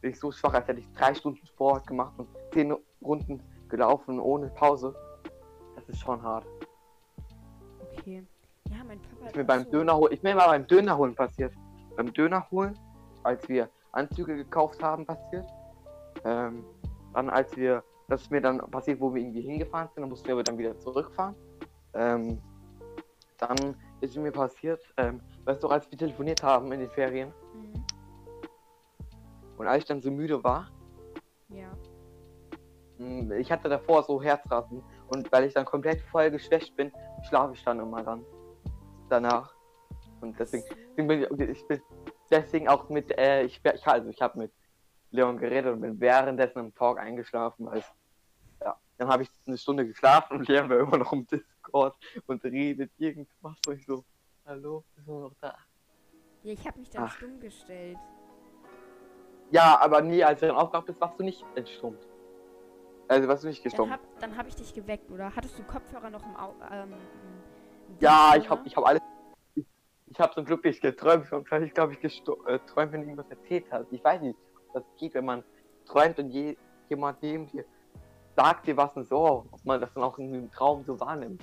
bin 0.00 0.10
ich 0.10 0.18
so 0.18 0.30
schwach, 0.32 0.54
als 0.54 0.68
hätte 0.68 0.80
ich 0.80 0.92
drei 0.92 1.14
Stunden 1.14 1.44
Sport 1.46 1.86
gemacht 1.86 2.12
und 2.18 2.28
zehn 2.52 2.74
Runden 3.02 3.42
gelaufen 3.68 4.18
ohne 4.20 4.48
Pause. 4.48 4.94
Das 5.74 5.88
ist 5.88 6.00
schon 6.00 6.22
hart. 6.22 6.46
Okay. 7.92 8.24
Ja, 8.70 8.76
mein 8.86 9.00
Papa 9.00 9.26
ist 9.26 9.36
mir 9.36 9.44
beim 9.44 9.64
so- 9.64 9.70
Döner 9.70 9.96
holen, 9.96 10.12
ist 10.12 10.22
mir 10.22 10.34
mal 10.34 10.46
beim 10.46 10.66
Döner 10.66 10.96
holen 10.96 11.14
passiert. 11.14 11.52
Beim 11.96 12.12
Döner 12.12 12.50
holen, 12.50 12.78
als 13.22 13.48
wir 13.48 13.68
Anzüge 13.92 14.36
gekauft 14.36 14.82
haben, 14.82 15.06
passiert. 15.06 15.46
Ähm, 16.24 16.64
dann 17.14 17.30
als 17.30 17.56
wir, 17.56 17.82
das 18.08 18.22
ist 18.22 18.30
mir 18.30 18.40
dann 18.40 18.58
passiert, 18.70 19.00
wo 19.00 19.14
wir 19.14 19.22
irgendwie 19.22 19.42
hingefahren 19.42 19.88
sind, 19.94 20.02
dann 20.02 20.10
mussten 20.10 20.26
wir 20.26 20.34
aber 20.34 20.42
dann 20.42 20.58
wieder 20.58 20.78
zurückfahren. 20.78 21.34
Ähm, 21.94 22.38
dann 23.38 23.74
ist 24.00 24.16
mir 24.16 24.32
passiert, 24.32 24.82
ähm, 24.96 25.20
weißt 25.46 25.62
du, 25.62 25.68
als 25.68 25.90
wir 25.90 25.96
telefoniert 25.98 26.42
haben 26.42 26.70
in 26.72 26.80
den 26.80 26.90
Ferien 26.90 27.32
Mhm. 27.54 27.84
und 29.56 29.66
als 29.66 29.78
ich 29.78 29.84
dann 29.88 30.02
so 30.02 30.10
müde 30.10 30.42
war, 30.44 30.68
Ja. 31.48 31.72
mh, 32.98 33.36
ich 33.36 33.50
hatte 33.50 33.68
davor 33.68 34.02
so 34.02 34.20
Herzrasen 34.22 34.82
und 35.08 35.30
weil 35.32 35.44
ich 35.44 35.54
dann 35.54 35.64
komplett 35.64 36.00
voll 36.02 36.30
geschwächt 36.30 36.76
bin, 36.76 36.92
schlafe 37.28 37.54
ich 37.54 37.64
dann 37.64 37.80
immer 37.80 38.02
dann 38.02 38.24
danach. 39.08 39.54
Und 40.20 40.38
deswegen 40.38 40.64
Deswegen 40.96 41.08
bin 41.08 41.22
ich, 41.40 41.48
ich 41.50 41.68
bin 41.68 41.82
deswegen 42.30 42.68
auch 42.68 42.88
mit, 42.88 43.16
äh, 43.18 43.44
ich, 43.44 43.60
also 43.84 44.08
ich 44.08 44.20
habe 44.20 44.38
mit 44.38 44.52
Leon 45.10 45.38
geredet 45.38 45.72
und 45.74 45.80
bin 45.82 46.00
währenddessen 46.00 46.58
im 46.58 46.74
Talk 46.74 46.98
eingeschlafen, 46.98 47.66
weil 47.66 47.84
ja, 48.62 48.76
dann 48.96 49.08
habe 49.08 49.22
ich 49.22 49.30
eine 49.46 49.58
Stunde 49.58 49.86
geschlafen 49.86 50.38
und 50.38 50.48
Leon 50.48 50.68
war 50.70 50.78
immer 50.78 50.96
noch 50.98 51.12
im 51.12 51.26
Discord 51.26 51.94
und 52.26 52.42
redet 52.44 52.90
irgendwas 52.96 53.56
und 53.68 53.78
ich 53.78 53.86
so, 53.86 54.04
hallo, 54.46 54.84
bist 54.94 55.06
du 55.06 55.18
noch 55.18 55.34
da? 55.40 55.54
Ja, 56.42 56.52
ich 56.52 56.66
habe 56.66 56.78
mich 56.78 56.90
dann 56.90 57.04
Ach. 57.04 57.16
stumm 57.16 57.40
gestellt. 57.40 57.98
Ja, 59.50 59.78
aber 59.80 60.00
nie, 60.00 60.22
als 60.24 60.40
du 60.40 60.46
dann 60.46 60.56
aufgewacht 60.56 60.86
bist, 60.86 61.00
warst 61.00 61.18
du 61.18 61.24
nicht 61.24 61.44
entstummt. 61.54 62.00
Also 63.08 63.28
warst 63.28 63.44
du 63.44 63.48
nicht 63.48 63.62
Dann 63.64 63.70
gestummt. 63.70 63.92
hab, 63.92 64.20
dann 64.20 64.36
hab 64.36 64.46
ich 64.48 64.56
dich 64.56 64.74
geweckt, 64.74 65.10
oder? 65.10 65.34
Hattest 65.34 65.58
du 65.58 65.62
Kopfhörer 65.62 66.10
noch 66.10 66.24
im 66.24 66.36
Auge? 66.36 66.56
Ähm, 66.70 66.92
im 66.92 67.96
Ja, 68.00 68.34
ich 68.36 68.48
habe 68.48 68.60
oder? 68.60 68.66
ich 68.66 68.76
hab 68.76 68.84
alles. 68.86 69.00
Ich, 69.54 69.64
ich 70.06 70.20
habe 70.20 70.34
zum 70.34 70.44
Glück 70.44 70.64
nicht 70.64 70.80
geträumt 70.80 71.30
und 71.32 71.48
vielleicht 71.48 71.74
glaube 71.74 71.94
ich 71.94 72.04
äh, 72.04 72.58
träumt, 72.66 72.92
wenn 72.92 73.02
du 73.02 73.06
irgendwas 73.06 73.30
erzählt 73.30 73.66
hast. 73.70 73.92
Ich 73.92 74.02
weiß 74.02 74.20
nicht, 74.22 74.38
was 74.72 74.82
geht, 74.98 75.14
wenn 75.14 75.24
man 75.24 75.44
träumt 75.86 76.18
und 76.18 76.30
je, 76.30 76.56
jemand 76.88 77.22
neben 77.22 77.46
dir 77.46 77.64
sagt 78.36 78.66
dir 78.66 78.76
was 78.76 78.94
und 78.96 79.08
so, 79.08 79.46
ob 79.50 79.64
man 79.64 79.80
das 79.80 79.92
dann 79.94 80.02
auch 80.02 80.18
in 80.18 80.32
einem 80.32 80.50
Traum 80.50 80.84
so 80.84 80.98
wahrnimmt. 81.00 81.42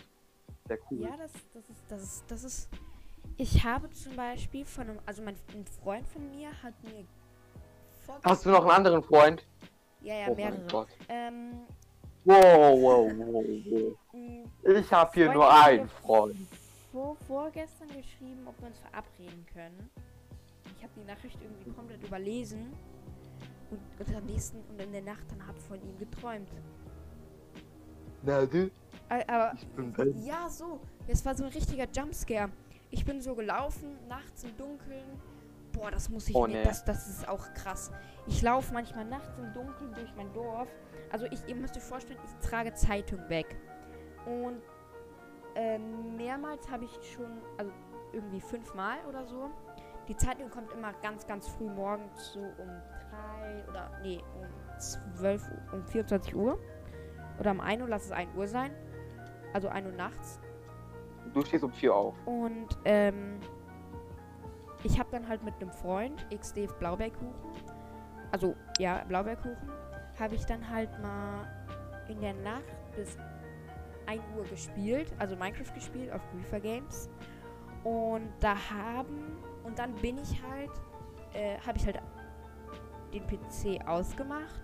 Sehr 0.68 0.78
cool. 0.90 1.00
Ja, 1.00 1.18
das, 1.18 1.32
das 1.54 1.70
ist, 1.70 1.92
das 1.92 2.04
ist, 2.04 2.32
das 2.32 2.44
ist. 2.44 2.70
Ich 3.38 3.64
habe 3.64 3.90
zum 3.92 4.16
Beispiel 4.16 4.66
von 4.66 4.90
einem, 4.90 5.00
also 5.06 5.22
mein 5.22 5.36
ein 5.54 5.66
Freund 5.66 6.08
von 6.08 6.30
mir 6.32 6.50
hat 6.62 6.74
mir. 6.84 7.06
Hast 8.24 8.46
du 8.46 8.50
noch 8.50 8.62
einen 8.62 8.72
anderen 8.72 9.04
Freund? 9.04 9.46
Ja, 10.02 10.16
ja, 10.16 10.28
oh 10.30 10.36
mehrere. 10.36 10.88
Ähm, 11.10 11.62
Wow, 12.26 12.36
wow, 12.82 13.12
wow, 13.18 13.46
wow. 13.66 14.78
Ich 14.78 14.94
habe 14.94 15.12
hier 15.14 15.26
Freund 15.26 15.36
nur 15.36 15.54
einen 15.54 15.90
Freund. 15.90 16.48
Vor, 16.92 17.18
vorgestern 17.28 17.90
geschrieben, 17.90 18.48
ob 18.48 18.58
wir 18.62 18.68
uns 18.68 18.80
verabreden 18.80 19.46
können. 19.54 19.90
Ich 20.78 20.84
habe 20.84 20.94
die 20.96 21.04
Nachricht 21.04 21.38
irgendwie 21.42 21.72
komplett 21.72 22.02
überlesen. 22.04 22.72
Und, 23.72 23.80
und 24.00 24.16
am 24.16 24.26
nächsten 24.26 24.58
und 24.70 24.80
in 24.82 24.92
der 24.92 25.02
Nacht 25.02 25.24
dann 25.32 25.46
habe 25.46 25.60
von 25.60 25.82
ihm 25.82 25.98
geträumt. 25.98 26.48
Na 28.22 28.46
du? 28.46 28.70
Aber 29.10 29.54
Ich 29.56 29.68
bin 29.70 29.92
Ben. 29.92 30.26
ja, 30.26 30.48
so. 30.48 30.80
Es 31.08 31.26
war 31.26 31.36
so 31.36 31.44
ein 31.44 31.52
richtiger 31.52 31.88
Jumpscare. 31.94 32.50
Ich 32.94 33.06
bin 33.06 33.22
so 33.22 33.34
gelaufen, 33.34 33.98
nachts 34.08 34.44
im 34.44 34.56
Dunkeln. 34.56 35.20
Boah, 35.72 35.90
das 35.90 36.10
muss 36.10 36.30
ich 36.30 36.36
Oh, 36.36 36.46
nee. 36.46 36.64
das, 36.64 36.86
das 36.86 37.08
ist 37.08 37.28
auch 37.28 37.52
krass. 37.56 37.92
Ich 38.28 38.44
laufe 38.44 38.72
manchmal 38.72 39.04
nachts 39.06 39.36
im 39.40 39.52
Dunkeln 39.52 39.92
durch 39.96 40.14
mein 40.16 40.32
Dorf. 40.32 40.68
Also 41.12 41.26
ich, 41.32 41.40
ihr 41.48 41.56
müsst 41.56 41.76
euch 41.76 41.82
vorstellen, 41.82 42.20
ich 42.24 42.48
trage 42.48 42.72
Zeitung 42.76 43.28
weg. 43.30 43.58
Und 44.28 44.62
ähm, 45.56 46.16
mehrmals 46.18 46.70
habe 46.70 46.86
ich 46.86 46.92
schon, 47.16 47.42
also 47.58 47.72
irgendwie 48.12 48.40
fünfmal 48.40 49.00
oder 49.10 49.26
so. 49.26 49.50
Die 50.08 50.16
Zeitung 50.16 50.52
kommt 50.52 50.72
immer 50.72 50.94
ganz, 51.02 51.26
ganz 51.26 51.48
früh 51.48 51.68
morgens 51.70 52.34
so 52.34 52.42
um 52.42 52.70
drei 53.10 53.68
oder 53.70 53.90
nee, 54.04 54.22
um 54.40 54.80
12 54.80 55.50
Uhr, 55.50 55.74
um 55.74 55.84
24 55.88 56.36
Uhr. 56.36 56.60
Oder 57.40 57.52
um 57.52 57.60
1 57.60 57.82
Uhr, 57.82 57.90
lass 57.90 58.06
es 58.06 58.12
1 58.12 58.36
Uhr 58.36 58.46
sein. 58.48 58.70
Also 59.52 59.70
1 59.70 59.88
Uhr 59.88 59.94
nachts. 59.94 60.40
Du 61.34 61.44
stehst 61.44 61.64
um 61.64 61.72
4 61.72 61.94
auf. 61.94 62.16
Und 62.26 62.68
ähm, 62.86 63.40
ich 64.84 65.00
habe 65.00 65.10
dann 65.12 65.28
halt 65.28 65.44
mit 65.44 65.56
einem 65.56 65.72
Freund, 65.72 66.26
XD 66.30 66.78
Blaubeerkuchen, 66.80 67.34
also 68.32 68.56
ja, 68.80 69.04
Blaubeerkuchen, 69.08 69.70
habe 70.20 70.36
ich 70.36 70.46
dann 70.46 70.68
halt 70.70 70.90
mal 71.02 71.48
in 72.08 72.20
der 72.22 72.34
Nacht 72.34 72.64
bis 72.96 73.18
1 74.06 74.22
Uhr 74.38 74.44
gespielt, 74.44 75.12
also 75.20 75.36
Minecraft 75.36 75.74
gespielt 75.74 76.12
auf 76.12 76.22
Reefer 76.36 76.60
Games. 76.60 77.10
Und 77.84 78.30
da 78.40 78.56
haben, 78.70 79.38
und 79.64 79.78
dann 79.78 79.94
bin 79.96 80.18
ich 80.18 80.42
halt, 80.42 80.72
äh, 81.34 81.58
habe 81.66 81.78
ich 81.78 81.86
halt 81.86 82.00
den 83.14 83.26
PC 83.28 83.86
ausgemacht 83.88 84.62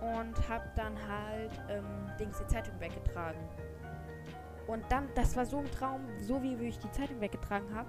und 0.00 0.48
habe 0.48 0.64
dann 0.74 0.94
halt 1.08 1.52
ähm, 1.68 1.84
Dings 2.18 2.38
die 2.38 2.46
Zeitung 2.46 2.78
weggetragen. 2.80 3.40
Und 4.68 4.84
dann, 4.90 5.08
das 5.14 5.34
war 5.34 5.46
so 5.46 5.58
ein 5.58 5.70
Traum, 5.70 6.02
so 6.18 6.40
wie 6.42 6.54
ich 6.66 6.78
die 6.78 6.90
Zeitung 6.92 7.20
weggetragen 7.20 7.74
habe. 7.74 7.88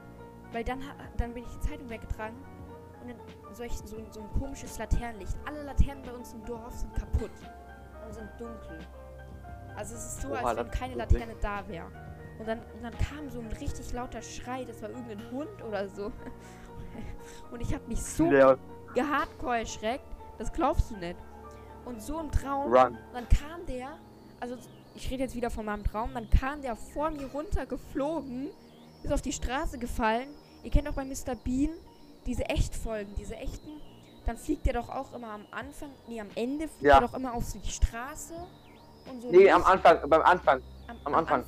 Weil 0.51 0.63
dann, 0.63 0.81
dann 1.17 1.33
bin 1.33 1.43
ich 1.43 1.49
die 1.49 1.59
Zeitung 1.59 1.89
weggetragen 1.89 2.37
und 3.01 3.09
dann 3.09 3.55
solch, 3.55 3.73
so, 3.73 3.97
so 4.09 4.21
ein 4.21 4.31
komisches 4.39 4.79
Laternenlicht. 4.79 5.35
Alle 5.45 5.61
Laternen 5.63 6.01
bei 6.03 6.11
uns 6.11 6.33
im 6.33 6.43
Dorf 6.45 6.73
sind 6.73 6.93
kaputt 6.95 7.31
und 8.05 8.13
sind 8.13 8.29
dunkel. 8.39 8.79
Also 9.75 9.95
es 9.95 10.05
ist 10.05 10.21
so, 10.21 10.29
Oha, 10.29 10.39
als 10.39 10.57
wenn 10.57 10.71
keine. 10.71 10.95
Laterne 10.95 11.35
da 11.41 11.67
wäre. 11.67 11.85
Und 12.39 12.47
dann, 12.47 12.59
und 12.59 12.81
dann 12.81 12.97
kam 12.97 13.29
so 13.29 13.39
ein 13.39 13.51
richtig 13.59 13.91
lauter 13.91 14.21
Schrei, 14.21 14.63
das 14.63 14.81
war 14.81 14.89
irgendein 14.89 15.31
Hund 15.31 15.61
oder 15.67 15.87
so. 15.89 16.11
Und 17.51 17.61
ich 17.61 17.73
habe 17.73 17.85
mich 17.87 18.01
so 18.01 18.29
Der 18.29 18.57
gehardcore 18.93 19.59
erschreckt, 19.59 20.05
das 20.37 20.51
glaubst 20.51 20.91
du 20.91 20.97
nicht. 20.97 21.17
Und 21.85 22.01
so 22.01 22.19
im 22.19 22.31
Traum 22.31 22.73
Run. 22.73 22.97
dann 23.13 23.27
kam 23.29 23.65
der, 23.67 23.89
also 24.39 24.55
ich 24.99 25.09
rede 25.11 25.23
jetzt 25.23 25.35
wieder 25.35 25.49
von 25.49 25.65
meinem 25.65 25.83
Traum, 25.83 26.13
dann 26.13 26.29
kam 26.29 26.61
der 26.61 26.75
vor 26.75 27.09
mir 27.09 27.25
runter 27.27 27.65
geflogen, 27.65 28.49
ist 29.03 29.13
auf 29.13 29.21
die 29.21 29.31
Straße 29.31 29.77
gefallen. 29.79 30.27
Ihr 30.63 30.71
kennt 30.71 30.87
auch 30.89 30.93
bei 30.93 31.05
Mr. 31.05 31.35
Bean 31.43 31.69
diese 32.25 32.43
Echtfolgen, 32.45 33.15
diese 33.15 33.35
echten. 33.37 33.79
Dann 34.25 34.37
fliegt 34.37 34.65
der 34.65 34.73
doch 34.73 34.89
auch 34.89 35.13
immer 35.13 35.29
am 35.31 35.45
Anfang, 35.51 35.89
nee, 36.07 36.19
am 36.19 36.27
Ende 36.35 36.67
fliegt 36.67 36.83
Ja. 36.83 36.95
er 36.95 37.01
doch 37.01 37.13
immer 37.13 37.33
auf 37.33 37.45
die 37.53 37.71
Straße. 37.71 38.33
Und 39.09 39.21
so 39.21 39.31
Nee, 39.31 39.49
am 39.49 39.61
Licht 39.61 39.71
Anfang, 39.71 40.09
beim 40.09 40.21
Anfang. 40.21 40.61
am, 40.87 40.97
am 41.05 41.13
am 41.13 41.15
Anfang. 41.15 41.45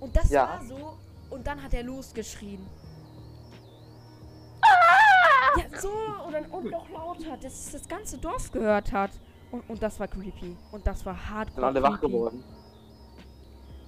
Und 0.00 0.16
das 0.16 0.30
Ja. 0.30 0.48
war 0.48 0.64
so, 0.64 0.96
und 1.30 1.46
dann 1.46 1.62
hat 1.62 1.74
er 1.74 1.82
losgeschrien. 1.82 2.66
Ah! 4.62 5.60
Ja, 5.60 5.78
so, 5.80 5.90
und, 6.26 6.32
dann, 6.32 6.46
und 6.46 6.70
noch 6.70 6.88
lauter, 6.90 7.36
dass 7.36 7.70
das 7.72 7.86
ganze 7.86 8.18
Dorf 8.18 8.50
gehört 8.50 8.92
hat. 8.92 9.10
Und, 9.50 9.68
und 9.68 9.82
das 9.82 9.98
war 10.00 10.08
creepy. 10.08 10.56
Und 10.72 10.86
das 10.86 11.04
war 11.06 11.14
Sind 11.14 11.30
hardcore 11.30 11.66
alle 11.66 11.82
wach 11.82 12.00
creepy. 12.00 12.06
geworden. 12.12 12.44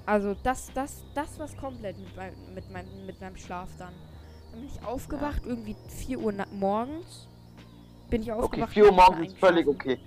Also 0.06 0.34
das, 0.42 0.72
das, 0.72 1.04
das 1.14 1.38
war's 1.38 1.56
komplett 1.56 1.98
mit, 1.98 2.16
mein, 2.16 2.32
mit, 2.54 2.70
meinem, 2.70 3.06
mit 3.06 3.20
meinem 3.20 3.36
Schlaf 3.36 3.68
dann. 3.78 3.92
Dann 4.50 4.60
bin 4.60 4.70
ich 4.70 4.84
aufgewacht, 4.86 5.42
irgendwie 5.46 5.76
4 5.88 6.18
Uhr 6.18 6.32
morgens. 6.52 7.28
Bin 8.08 8.22
ich 8.22 8.32
Okay, 8.32 8.40
aufgewacht. 8.44 8.72
4 8.72 8.84
Uhr 8.86 8.92
morgens 8.92 9.26
ist 9.28 9.38
völlig 9.38 9.66
okay. 9.68 9.98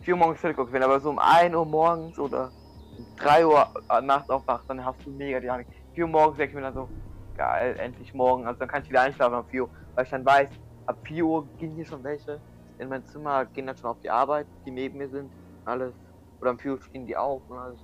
4 0.00 0.14
Uhr 0.14 0.18
morgens 0.18 0.36
ist 0.36 0.40
völlig 0.42 0.58
okay. 0.58 0.72
Wenn 0.72 0.82
aber 0.82 0.98
so 1.00 1.10
um 1.10 1.18
1 1.20 1.54
Uhr 1.54 1.64
morgens 1.66 2.18
oder 2.18 2.50
um 2.98 3.06
3 3.16 3.46
Uhr 3.46 3.68
äh, 3.90 4.00
nachts 4.00 4.28
aufwachst, 4.30 4.68
dann 4.68 4.84
hast 4.84 4.98
du 5.06 5.10
mega 5.10 5.38
die 5.38 5.48
Angst. 5.50 5.70
4 5.94 6.04
Uhr 6.04 6.10
morgens 6.10 6.36
denke 6.38 6.50
ich 6.50 6.56
mir 6.56 6.62
dann 6.62 6.74
so, 6.74 6.88
geil, 7.36 7.76
endlich 7.78 8.12
morgen. 8.14 8.46
Also 8.46 8.58
dann 8.58 8.68
kann 8.68 8.82
ich 8.82 8.88
wieder 8.88 9.02
einschlafen 9.02 9.34
ab 9.34 9.46
4 9.50 9.62
Uhr. 9.62 9.70
Weil 9.94 10.04
ich 10.04 10.10
dann 10.10 10.24
weiß, 10.26 10.48
ab 10.86 10.96
4 11.04 11.24
Uhr 11.24 11.46
gehen 11.58 11.74
hier 11.76 11.86
schon 11.86 12.02
welche 12.02 12.40
in 12.78 12.88
mein 12.88 13.04
Zimmer, 13.06 13.44
gehen 13.46 13.66
dann 13.66 13.76
schon 13.76 13.90
auf 13.90 14.00
die 14.00 14.10
Arbeit, 14.10 14.46
die 14.66 14.70
neben 14.70 14.98
mir 14.98 15.08
sind, 15.08 15.30
alles. 15.64 15.94
Oder 16.40 16.56
4 16.56 16.72
Uhr 16.72 16.80
stehen 16.80 17.06
die 17.06 17.16
auf 17.16 17.42
und 17.48 17.58
alles. 17.58 17.78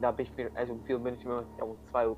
Da 0.00 0.10
bin 0.12 0.26
ich 0.26 0.36
mir, 0.36 0.50
also 0.54 0.72
um 0.72 0.84
4 0.84 0.96
Uhr 0.96 1.04
bin 1.04 1.14
ich 1.14 1.24
immer, 1.24 1.44
ja 1.58 1.64
um 1.64 1.76
2 1.90 2.08
Uhr. 2.08 2.16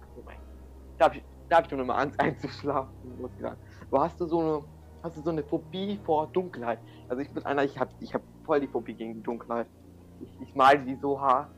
Da 0.99 1.07
hab 1.07 1.17
ich, 1.17 1.25
da 1.49 1.57
hab 1.57 1.65
ich 1.65 1.71
schon 1.71 1.81
immer 1.81 1.99
Angst 1.99 2.21
einzuschlafen, 2.21 2.93
muss 3.21 3.31
ich 3.35 3.43
sagen. 3.43 3.59
Aber 3.91 4.03
hast 4.03 4.21
du 4.21 4.27
so 4.27 4.39
eine, 4.41 4.63
hast 5.03 5.17
du 5.17 5.23
so 5.23 5.31
eine 5.31 5.43
Phobie 5.43 5.99
vor 6.05 6.29
Dunkelheit? 6.29 6.79
Also 7.09 7.23
ich 7.23 7.31
bin 7.33 7.45
einer, 7.45 7.65
ich 7.65 7.79
hab, 7.79 7.89
ich 8.01 8.15
hab 8.15 8.23
voll 8.45 8.61
die 8.61 8.69
Phobie 8.69 8.95
gegen 8.95 9.15
die 9.15 9.23
Dunkelheit. 9.23 9.67
Ich, 10.21 10.49
ich 10.49 10.55
meide 10.55 10.85
die 10.85 10.97
so 10.97 11.21
hart 11.21 11.49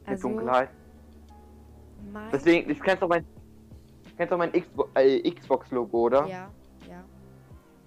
mit 0.00 0.08
Also, 0.08 0.28
Dunkelheit. 0.28 0.70
Deswegen, 2.32 2.70
ich 2.70 2.80
kennst 2.80 3.02
doch 3.02 3.08
mein, 3.08 3.26
kennst 4.16 4.32
doch 4.32 4.38
mein 4.38 4.52
Xbox, 4.52 4.90
äh, 4.94 5.30
Xbox-Logo, 5.30 5.98
oder? 5.98 6.26
Ja, 6.26 6.50
ja. 6.88 7.04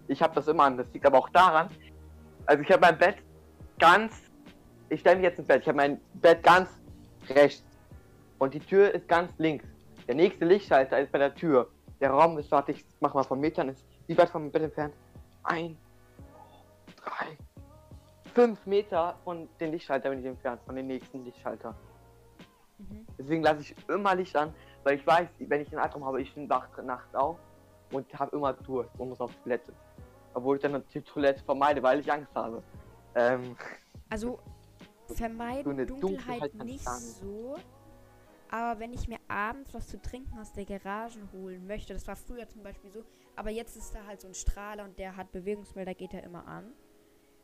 Ich 0.08 0.22
habe 0.22 0.36
das 0.36 0.48
immer 0.48 0.64
an. 0.64 0.78
Das 0.78 0.92
liegt 0.92 1.06
aber 1.06 1.20
auch 1.20 1.30
daran. 1.30 1.70
Also 2.50 2.64
ich 2.64 2.72
habe 2.72 2.82
mein 2.82 2.98
Bett 2.98 3.18
ganz. 3.78 4.24
Ich 4.90 5.02
stelle 5.02 5.18
mich 5.18 5.26
jetzt 5.26 5.38
ins 5.38 5.48
Bett. 5.48 5.62
Ich 5.62 5.68
habe 5.68 5.78
mein 5.78 6.02
Bett 6.16 6.42
ganz 6.42 6.68
rechts. 7.30 7.64
Und 8.40 8.56
die 8.56 8.60
Tür 8.60 8.92
ist 8.92 9.08
ganz 9.08 9.32
links. 9.38 9.66
Der 10.08 10.16
nächste 10.16 10.46
Lichtschalter 10.46 11.00
ist 11.00 11.12
bei 11.12 11.20
der 11.20 11.36
Tür. 11.36 11.70
Der 12.02 12.10
Raum 12.10 12.40
ist, 12.40 12.50
warte, 12.50 12.72
ich 12.72 12.84
mach 13.02 13.14
mal 13.14 13.22
von 13.22 13.40
Metern, 13.40 13.70
ist 13.70 13.86
wie 14.08 14.18
weit 14.18 14.30
vom 14.30 14.50
Bett 14.50 14.64
entfernt? 14.64 14.96
Ein, 15.44 15.78
drei, 16.96 17.38
fünf 18.34 18.66
Meter 18.66 19.16
von 19.24 19.48
den 19.60 19.72
Lichtschalter 19.72 20.10
bin 20.10 20.22
ich 20.22 20.26
entfernt, 20.26 20.60
von 20.66 20.76
den 20.76 20.88
nächsten 20.88 21.24
Lichtschalter. 21.26 21.76
Mhm. 22.80 23.06
Deswegen 23.16 23.44
lasse 23.44 23.62
ich 23.62 23.76
immer 23.88 24.16
Licht 24.16 24.36
an, 24.36 24.56
weil 24.84 24.98
ich 24.98 25.06
weiß, 25.06 25.28
wenn 25.38 25.62
ich 25.62 25.72
einen 25.72 25.82
Albtraum 25.82 26.04
habe, 26.04 26.20
ich 26.20 26.34
bin 26.34 26.50
wach 26.50 26.68
nachts 26.82 27.14
auf 27.14 27.38
und 27.92 28.12
habe 28.18 28.36
immer 28.36 28.54
Durst 28.54 28.90
und 28.98 29.10
muss 29.10 29.22
auf 29.22 29.32
die 29.36 29.44
Toilette. 29.44 29.72
Obwohl 30.40 30.56
ich 30.56 30.62
dann 30.62 30.82
die 30.94 31.02
Toilette 31.02 31.44
vermeide, 31.44 31.84
weil 31.84 32.00
ich 32.00 32.12
Angst 32.12 32.34
habe. 32.34 32.64
Ähm, 33.16 33.56
Also 34.10 34.40
So 35.10 35.16
vermeiden 35.16 35.72
eine 35.72 35.86
Dunkelheit 35.86 36.54
Dunkelheit 36.54 36.66
nicht 36.66 36.88
so. 36.88 37.58
Aber 38.52 38.80
wenn 38.80 38.94
ich 38.94 39.08
mir 39.08 39.18
abends 39.28 39.74
was 39.74 39.88
zu 39.88 40.02
trinken 40.02 40.40
aus 40.40 40.54
der 40.54 40.66
Garage 40.66 41.20
holen 41.34 41.68
möchte, 41.68 41.94
das 41.94 42.08
war 42.08 42.16
früher 42.16 42.48
zum 42.48 42.64
Beispiel 42.64 42.90
so, 42.92 43.04
aber 43.36 43.50
jetzt 43.50 43.76
ist 43.76 43.94
da 43.94 44.06
halt 44.06 44.22
so 44.22 44.28
ein 44.28 44.34
Strahler 44.34 44.86
und 44.86 44.98
der 44.98 45.16
hat 45.16 45.32
Bewegungsmelder, 45.32 45.94
geht 45.94 46.14
er 46.14 46.24
immer 46.24 46.48
an. 46.48 46.72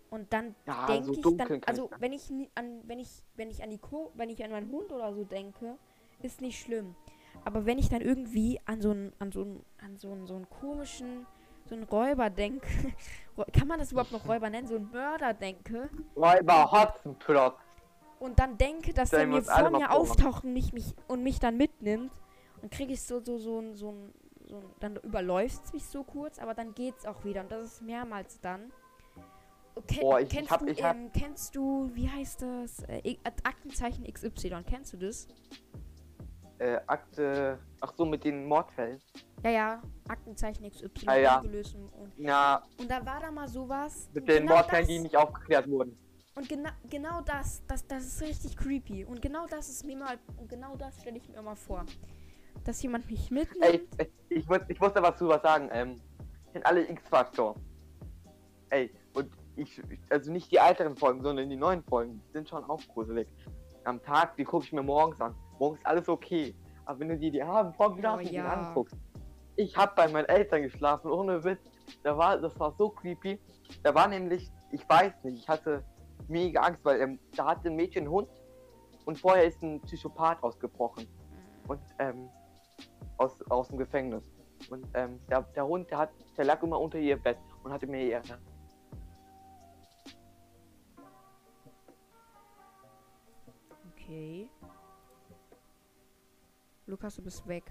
Und 0.09 0.31
dann 0.31 0.55
ja, 0.65 0.85
denke 0.87 1.13
so 1.13 1.31
ich 1.31 1.37
dann, 1.37 1.61
also 1.65 1.89
ich 1.91 2.01
wenn 2.01 2.13
ich 2.13 2.31
an, 2.55 2.81
wenn 2.85 2.99
ich, 2.99 3.23
wenn 3.35 3.49
ich 3.49 3.61
an 3.63 3.69
die 3.69 3.77
Co 3.77 4.11
wenn 4.15 4.29
ich 4.29 4.43
an 4.43 4.51
meinen 4.51 4.71
Hund 4.71 4.91
oder 4.91 5.13
so 5.13 5.23
denke, 5.23 5.77
ist 6.21 6.41
nicht 6.41 6.59
schlimm. 6.59 6.95
Aber 7.43 7.65
wenn 7.65 7.77
ich 7.77 7.89
dann 7.89 8.01
irgendwie 8.01 8.59
an 8.65 8.81
so 8.81 8.91
einen, 8.91 9.11
an 9.19 9.31
so 9.31 9.41
einen, 9.41 9.65
an 9.79 9.97
so 9.97 10.11
einen, 10.11 10.25
so 10.25 10.35
einen 10.35 10.49
komischen, 10.49 11.25
so 11.67 11.75
einen 11.75 11.83
Räuber 11.85 12.29
denke, 12.29 12.67
kann 13.53 13.67
man 13.67 13.79
das 13.79 13.91
überhaupt 13.91 14.11
noch 14.11 14.27
Räuber 14.27 14.49
nennen, 14.49 14.67
so 14.67 14.75
einen 14.75 14.89
Mörder 14.91 15.33
denke, 15.33 15.89
Räuber 16.15 16.71
Hotzenplot. 16.71 17.55
und 18.19 18.37
dann 18.39 18.57
denke, 18.57 18.93
dass 18.93 19.11
er 19.13 19.19
wir 19.21 19.27
mir 19.27 19.41
vor 19.41 19.69
mir 19.71 19.91
auftaucht 19.91 20.43
und 20.43 20.53
mich, 20.53 20.73
mich, 20.73 20.93
und 21.07 21.23
mich 21.23 21.39
dann 21.39 21.57
mitnimmt, 21.57 22.11
dann 22.61 22.69
kriege 22.69 22.93
ich 22.93 23.01
so, 23.01 23.19
so, 23.23 23.37
so, 23.37 23.59
ein- 23.59 23.75
so, 23.75 23.91
ein- 23.91 24.13
so, 24.47 24.57
ein- 24.57 24.63
dann 24.79 24.95
überläuft 24.97 25.63
es 25.65 25.73
mich 25.73 25.85
so 25.85 26.03
kurz, 26.03 26.39
aber 26.39 26.53
dann 26.53 26.73
geht's 26.75 27.05
auch 27.05 27.23
wieder 27.25 27.41
und 27.41 27.51
das 27.51 27.65
ist 27.65 27.81
mehrmals 27.81 28.39
dann. 28.41 28.71
Okay, 29.77 29.99
Boah, 30.01 30.19
ich- 30.19 30.27
ich 30.27 30.33
kennst, 30.33 30.51
hab- 30.51 30.59
du, 30.61 30.67
ich 30.67 30.81
hab- 30.83 30.95
ähm, 30.95 31.11
kennst 31.11 31.55
du, 31.55 31.89
wie 31.93 32.09
heißt 32.09 32.41
das? 32.43 32.79
Äh, 32.83 33.01
I- 33.03 33.19
Aktenzeichen 33.43 34.05
XY, 34.05 34.63
kennst 34.65 34.93
du 34.93 34.97
das? 34.97 35.27
Äh, 36.59 36.79
Akte. 36.87 37.59
Ach 37.81 37.91
so, 37.97 38.05
mit 38.05 38.23
den 38.23 38.45
Mordfällen. 38.45 39.01
Ja, 39.45 39.51
ja, 39.51 39.81
Aktenzeichen 40.07 40.67
XY 40.67 40.89
Ah, 41.05 41.15
ja. 41.17 41.39
gelöst 41.39 41.75
und, 41.75 42.11
Ja, 42.17 42.63
und 42.79 42.89
da 42.89 43.05
war 43.05 43.19
da 43.19 43.29
mal 43.29 43.47
sowas. 43.47 44.09
mit 44.11 44.27
den 44.27 44.37
genau 44.41 44.55
Mordfällen, 44.55 44.87
die 44.87 44.97
nicht 44.97 45.15
aufgeklärt 45.15 45.69
wurden. 45.69 45.95
Und 46.35 46.49
gena 46.49 46.71
genau 46.89 47.21
das, 47.21 47.61
das, 47.67 47.85
das 47.85 48.05
ist 48.07 48.21
richtig 48.23 48.57
creepy. 48.57 49.05
Und 49.05 49.21
genau 49.21 49.45
das 49.45 49.69
ist 49.69 49.85
mir 49.85 49.97
mal, 49.97 50.17
und 50.37 50.49
genau 50.49 50.75
das 50.75 50.99
stelle 50.99 51.17
ich 51.17 51.29
mir 51.29 51.43
mal 51.43 51.55
vor. 51.55 51.85
Dass 52.63 52.81
jemand 52.81 53.07
mich 53.07 53.29
mitnimmt. 53.29 53.63
Ey, 53.63 53.87
ey, 53.99 54.11
ich, 54.29 54.47
muss, 54.49 54.61
ich 54.67 54.79
muss 54.79 54.93
da 54.93 55.03
was 55.03 55.15
zu 55.19 55.27
was 55.27 55.43
sagen. 55.43 55.69
Ähm, 55.71 56.01
sind 56.51 56.65
alle 56.65 56.89
X-Faktor. 56.89 57.55
Ey, 58.71 58.91
und 59.13 59.29
ich, 59.57 59.79
also 60.09 60.31
nicht 60.31 60.51
die 60.51 60.57
älteren 60.57 60.95
Folgen, 60.97 61.21
sondern 61.21 61.47
die 61.51 61.55
neuen 61.55 61.83
Folgen, 61.83 62.19
die 62.27 62.31
sind 62.33 62.49
schon 62.49 62.63
auch 62.63 62.81
gruselig. 62.87 63.27
Am 63.83 64.01
Tag, 64.01 64.35
die 64.37 64.43
gucke 64.43 64.65
ich 64.65 64.73
mir 64.73 64.81
morgens 64.81 65.21
an. 65.21 65.35
Morgens 65.59 65.81
ist 65.81 65.85
alles 65.85 66.09
okay. 66.09 66.55
Aber 66.85 66.99
wenn 66.99 67.09
du 67.09 67.17
dir 67.19 67.31
die 67.31 67.43
Abend 67.43 67.75
Schlafen 67.75 68.03
Oh, 68.03 68.19
ja. 68.31 68.45
anguckst, 68.51 68.95
ich 69.55 69.75
habe 69.77 69.93
bei 69.95 70.07
meinen 70.07 70.25
Eltern 70.25 70.63
geschlafen, 70.63 71.09
ohne 71.09 71.43
Witz. 71.43 71.61
Da 72.03 72.17
war, 72.17 72.37
das 72.37 72.59
war 72.59 72.71
so 72.77 72.89
creepy. 72.89 73.39
Da 73.83 73.93
war 73.93 74.07
nämlich, 74.07 74.51
ich 74.71 74.87
weiß 74.87 75.23
nicht, 75.23 75.39
ich 75.39 75.49
hatte 75.49 75.83
mega 76.27 76.61
Angst, 76.61 76.83
weil 76.83 77.01
ähm, 77.01 77.19
da 77.35 77.45
hatte 77.47 77.69
ein 77.69 77.75
Mädchen 77.75 78.03
einen 78.03 78.11
Hund 78.11 78.29
und 79.05 79.19
vorher 79.19 79.45
ist 79.45 79.61
ein 79.61 79.81
Psychopath 79.81 80.41
ausgebrochen. 80.43 81.07
Und, 81.67 81.79
ähm, 81.99 82.29
aus, 83.17 83.41
aus 83.49 83.69
dem 83.69 83.77
Gefängnis. 83.77 84.23
Und, 84.69 84.85
ähm, 84.93 85.19
der, 85.29 85.41
der 85.41 85.65
Hund, 85.65 85.89
der 85.89 85.99
hat, 85.99 86.09
der 86.37 86.45
lag 86.45 86.61
immer 86.61 86.79
unter 86.79 86.99
ihr 86.99 87.17
Bett 87.17 87.37
und 87.63 87.71
hatte 87.71 87.87
mir 87.87 88.03
ihre 88.03 88.21
Okay. 93.93 94.49
Lukas, 96.85 97.15
du 97.15 97.23
bist 97.23 97.47
weg. 97.47 97.63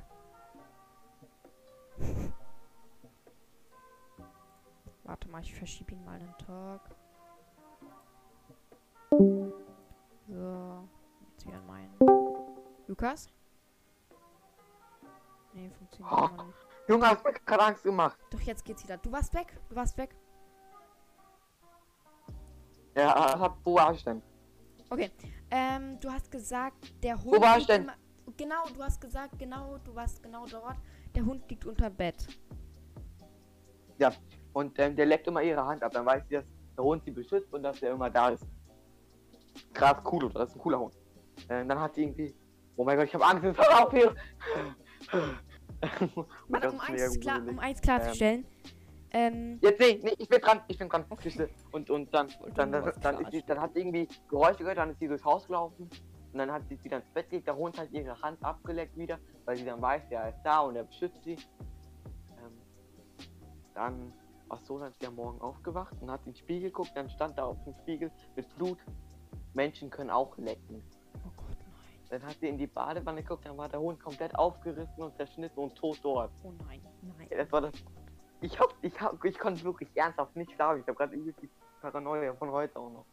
Warte 5.04 5.28
mal, 5.28 5.42
ich 5.42 5.54
verschiebe 5.54 5.92
ihn 5.92 6.04
mal 6.04 6.18
einen 6.18 6.34
Tag. 6.38 6.80
So. 9.10 10.88
Jetzt 11.30 11.46
wieder 11.46 11.60
mein. 11.66 11.90
Lukas? 12.86 13.28
Nee, 15.52 15.70
funktioniert 15.70 16.12
Oh. 16.12 16.26
noch 16.36 16.46
nicht. 16.46 16.58
Junge, 16.88 17.06
hast 17.08 17.24
mir 17.24 17.32
gerade 17.32 17.62
Angst 17.64 17.82
gemacht. 17.82 18.18
Doch, 18.30 18.40
jetzt 18.40 18.64
geht's 18.64 18.82
wieder. 18.82 18.96
Du 18.98 19.12
warst 19.12 19.32
weg. 19.34 19.58
Du 19.68 19.76
warst 19.76 19.96
weg. 19.96 20.14
Ja, 22.96 23.38
hab, 23.38 23.58
wo 23.64 23.74
war 23.74 23.92
ich 23.92 24.04
denn? 24.04 24.22
Okay. 24.90 25.10
Ähm, 25.50 25.98
du 26.00 26.10
hast 26.10 26.30
gesagt, 26.30 27.02
der 27.02 27.16
Hund. 27.22 27.36
Wo 27.36 27.40
war 27.40 27.58
ich 27.58 27.66
liegt 27.66 27.88
denn? 27.88 27.90
Genau, 28.36 28.64
du 28.74 28.82
hast 28.82 29.00
gesagt, 29.00 29.38
genau, 29.38 29.78
du 29.78 29.94
warst 29.94 30.22
genau 30.22 30.46
dort. 30.46 30.76
Der 31.14 31.24
Hund 31.24 31.48
liegt 31.50 31.64
unter 31.66 31.90
Bett. 31.90 32.26
Und 34.54 34.78
ähm, 34.78 34.96
der 34.96 35.04
leckt 35.04 35.26
immer 35.26 35.42
ihre 35.42 35.64
Hand 35.66 35.82
ab. 35.82 35.92
Dann 35.92 36.06
weiß 36.06 36.22
sie, 36.28 36.36
dass 36.36 36.44
der 36.76 36.84
Hund 36.84 37.04
sie 37.04 37.10
beschützt 37.10 37.52
und 37.52 37.62
dass 37.62 37.82
er 37.82 37.92
immer 37.92 38.08
da 38.08 38.30
ist. 38.30 38.46
Krass 39.74 39.98
cool, 40.10 40.24
oder? 40.24 40.40
Das 40.40 40.50
ist 40.50 40.56
ein 40.56 40.60
cooler 40.60 40.80
Hund. 40.80 40.94
Ähm, 41.50 41.68
dann 41.68 41.80
hat 41.80 41.94
sie 41.94 42.04
irgendwie. 42.04 42.34
Oh 42.76 42.84
mein 42.84 42.96
Gott, 42.96 43.06
ich 43.06 43.14
habe 43.14 43.26
Angst, 43.26 43.44
hör 43.44 43.86
auf 43.86 43.92
hier! 43.92 44.14
Warte, 46.48 46.70
um 46.72 46.80
eins, 46.80 47.20
klar, 47.20 47.40
um 47.46 47.58
eins 47.58 47.80
klarzustellen. 47.80 48.46
Ähm, 49.12 49.58
Jetzt 49.62 49.78
nee, 49.78 50.00
nee, 50.02 50.14
ich 50.18 50.28
bin 50.28 50.40
dran, 50.40 50.60
ich 50.66 50.76
bin 50.76 50.88
dran. 50.88 51.04
Siehste. 51.22 51.48
Und, 51.70 51.88
und 51.88 52.12
dann, 52.12 52.28
dann, 52.56 52.70
nur 52.70 52.80
dann, 52.80 53.00
dann, 53.00 53.20
ist 53.20 53.30
sie, 53.30 53.44
dann 53.46 53.60
hat 53.60 53.72
sie 53.74 53.80
irgendwie 53.80 54.08
Geräusche 54.28 54.58
gehört, 54.58 54.78
dann 54.78 54.90
ist 54.90 54.98
sie 54.98 55.06
durchs 55.06 55.24
Haus 55.24 55.46
gelaufen. 55.46 55.88
Und 56.32 56.38
dann 56.38 56.50
hat 56.50 56.62
sie 56.68 56.82
wieder 56.82 56.96
ins 56.96 57.08
Bett 57.10 57.30
gelegt, 57.30 57.46
der 57.46 57.54
Hund 57.54 57.78
hat 57.78 57.92
ihre 57.92 58.20
Hand 58.20 58.44
abgeleckt 58.44 58.96
wieder, 58.96 59.20
weil 59.44 59.56
sie 59.56 59.64
dann 59.64 59.80
weiß, 59.80 60.08
der 60.08 60.30
ist 60.30 60.42
da 60.42 60.60
und 60.60 60.74
er 60.74 60.82
beschützt 60.82 61.22
sie. 61.22 61.34
Ähm, 61.34 62.58
dann, 63.72 64.12
ach 64.48 64.60
so, 64.60 64.78
dann 64.78 64.90
ist 64.90 65.00
sie 65.00 65.06
am 65.06 65.16
Morgen 65.16 65.40
aufgewacht 65.40 65.94
und 66.00 66.10
hat 66.10 66.20
in 66.26 66.32
den 66.32 66.36
Spiegel 66.38 66.70
geguckt, 66.70 66.92
dann 66.94 67.08
stand 67.10 67.38
da 67.38 67.44
auf 67.44 67.62
dem 67.64 67.74
Spiegel 67.82 68.10
mit 68.36 68.56
Blut, 68.56 68.78
Menschen 69.54 69.90
können 69.90 70.10
auch 70.10 70.36
lecken. 70.38 70.82
oh 71.24 71.30
Gott, 71.36 71.56
nein. 71.58 72.00
Dann 72.10 72.22
hat 72.22 72.36
sie 72.40 72.48
in 72.48 72.58
die 72.58 72.66
Badewanne 72.66 73.22
geguckt, 73.22 73.46
dann 73.46 73.56
war 73.56 73.68
der 73.68 73.80
Hund 73.80 74.00
komplett 74.00 74.34
aufgerissen 74.36 75.02
und 75.02 75.16
zerschnitten 75.16 75.58
und 75.62 75.74
tot 75.74 75.98
dort. 76.02 76.32
Oh 76.42 76.52
nein, 76.66 76.80
nein. 77.02 77.28
Ja, 77.30 77.38
Das 77.38 77.52
war 77.52 77.62
das. 77.62 77.72
Ich 78.40 78.58
hab, 78.60 78.74
ich 78.82 79.00
hab, 79.00 79.24
ich 79.24 79.38
konnte 79.38 79.64
wirklich 79.64 79.88
ernsthaft 79.94 80.36
nicht 80.36 80.52
schlafen. 80.52 80.80
Ich 80.80 80.86
habe 80.86 80.98
gerade 80.98 81.14
übelst 81.14 81.40
die 81.40 81.48
Paranoia 81.80 82.34
von 82.34 82.50
heute 82.50 82.78
auch 82.78 82.90
noch. 82.90 83.06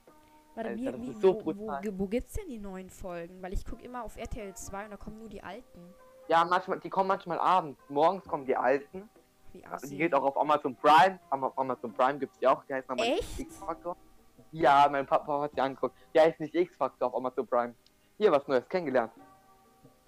Warte, 0.56 0.70
Alter, 0.72 1.00
wie, 1.00 1.08
ist 1.08 1.22
so 1.22 1.46
wo, 1.46 1.56
wo, 1.56 1.72
wo 1.94 2.08
gibt's 2.08 2.34
denn 2.34 2.50
die 2.50 2.60
neuen 2.60 2.90
Folgen? 2.90 3.42
Weil 3.42 3.54
ich 3.54 3.64
gucke 3.66 3.84
immer 3.84 4.04
auf 4.04 4.18
RTL 4.18 4.54
2 4.54 4.86
und 4.86 4.92
da 4.92 4.98
kommen 4.98 5.20
nur 5.20 5.30
die 5.30 5.42
alten. 5.42 5.94
Ja, 6.28 6.44
manchmal, 6.44 6.80
die 6.80 6.90
kommen 6.90 7.08
manchmal 7.08 7.40
abends. 7.40 7.80
Morgens 7.90 8.26
kommen 8.26 8.46
die 8.46 8.56
alten. 8.56 9.10
Wie 9.54 9.66
Also 9.66 9.88
die 9.88 9.98
geht 9.98 10.14
auch 10.14 10.24
auf 10.24 10.38
Amazon 10.38 10.76
Prime. 10.76 11.20
Auf 11.30 11.58
Amazon 11.58 11.94
Prime 11.94 12.20
gibt's 12.20 12.38
die 12.40 12.48
auch. 12.48 12.64
Die 12.66 12.74
heißt 12.74 12.88
nochmal? 12.90 13.20
X-Factor. 13.38 13.96
Ja, 14.52 14.88
mein 14.92 15.06
Papa 15.06 15.42
hat 15.42 15.56
die 15.56 15.62
angeguckt. 15.62 15.96
Die 16.14 16.20
heißt 16.20 16.40
nicht 16.40 16.54
X-Factor 16.56 17.08
auf 17.08 17.16
Amazon 17.16 17.48
Prime. 17.48 17.76
Hier 18.18 18.32
was 18.32 18.48
Neues 18.48 18.68
kennengelernt. 18.68 19.12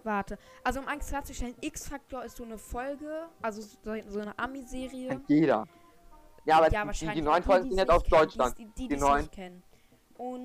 Warte. 0.03 0.37
Also 0.63 0.81
um 0.81 0.87
eins 0.87 1.07
klarzustellen, 1.07 1.55
X-Factor 1.61 2.23
ist 2.25 2.37
so 2.37 2.43
eine 2.43 2.57
Folge, 2.57 3.27
also 3.41 3.61
so, 3.61 4.19
eine 4.19 4.37
Ami-Serie. 4.37 5.21
Jeder. 5.27 5.65
Ja, 6.45 6.57
aber 6.57 6.71
ja, 6.71 6.81
die, 6.81 6.87
wahrscheinlich. 6.87 7.15
die 7.15 7.21
neuen 7.21 7.43
Folgen 7.43 7.63
sind 7.63 7.73
es 7.73 7.77
jetzt 7.79 7.89
aus 7.89 8.03
kennen, 8.03 8.19
Deutschland. 8.19 8.57
Die, 8.57 8.65
die, 8.65 8.87
die, 8.89 8.95
es 8.95 9.01
neuen. 9.01 9.29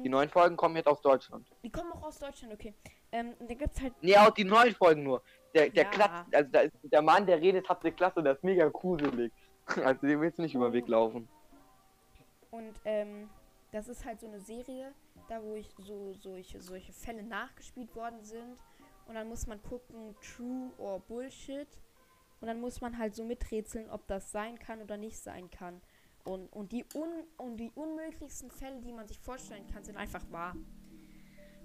Die 0.04 0.08
neuen 0.08 0.30
Folgen 0.30 0.56
kommen 0.56 0.76
jetzt 0.76 0.86
aus 0.86 1.00
Deutschland. 1.02 1.46
die 1.62 1.70
kommen 1.70 1.92
auch 1.92 2.04
aus 2.04 2.18
Deutschland, 2.18 2.54
okay. 2.54 2.74
Ähm, 3.10 3.34
da 3.46 3.54
gibt's 3.54 3.80
halt. 3.80 3.94
Nee, 4.00 4.16
auch 4.16 4.30
die 4.30 4.44
neuen 4.44 4.74
Folgen 4.74 5.02
nur. 5.02 5.22
Der, 5.54 5.70
der 5.70 5.84
Ja. 5.84 5.90
Klatsch, 5.90 6.26
also 6.32 6.50
da 6.50 6.60
ist 6.60 6.74
der 6.82 7.02
Mann, 7.02 7.26
der 7.26 7.40
redet, 7.40 7.68
hat 7.68 7.82
eine 7.82 7.92
Klasse 7.92 8.18
und 8.18 8.24
der 8.24 8.34
ist 8.34 8.44
mega 8.44 8.68
gruselig. 8.68 9.32
Also 9.84 10.06
dem 10.06 10.22
willst 10.22 10.38
du 10.38 10.42
nicht 10.42 10.54
über 10.54 10.70
den 10.70 10.72
Weg 10.72 10.88
laufen. 10.88 11.28
Und 12.50 12.72
ähm, 12.86 13.28
das 13.70 13.86
ist 13.88 14.06
halt 14.06 14.18
so 14.18 14.26
eine 14.26 14.40
Serie, 14.40 14.94
da 15.28 15.42
wo 15.42 15.54
ich 15.54 15.68
so 15.76 16.14
solche, 16.14 16.62
solche 16.62 16.94
Fälle 16.94 17.22
nachgespielt 17.22 17.94
worden 17.94 18.22
sind. 18.22 18.56
Und 19.06 19.14
dann 19.14 19.28
muss 19.28 19.46
man 19.46 19.62
gucken, 19.62 20.14
true 20.22 20.70
or 20.78 21.00
bullshit. 21.00 21.68
Und 22.40 22.48
dann 22.48 22.60
muss 22.60 22.80
man 22.80 22.96
halt 22.96 23.14
so 23.14 23.24
miträtseln, 23.24 23.90
ob 23.90 24.06
das 24.06 24.32
sein 24.32 24.58
kann 24.58 24.80
oder 24.80 24.96
nicht 24.96 25.18
sein 25.18 25.50
kann. 25.50 25.82
Und, 26.24 26.46
und, 26.52 26.72
die, 26.72 26.84
un, 26.94 27.08
und 27.36 27.56
die 27.58 27.70
unmöglichsten 27.74 28.50
Fälle, 28.50 28.80
die 28.80 28.92
man 28.92 29.06
sich 29.06 29.18
vorstellen 29.18 29.66
kann, 29.66 29.84
sind 29.84 29.96
einfach 29.96 30.24
wahr. 30.30 30.54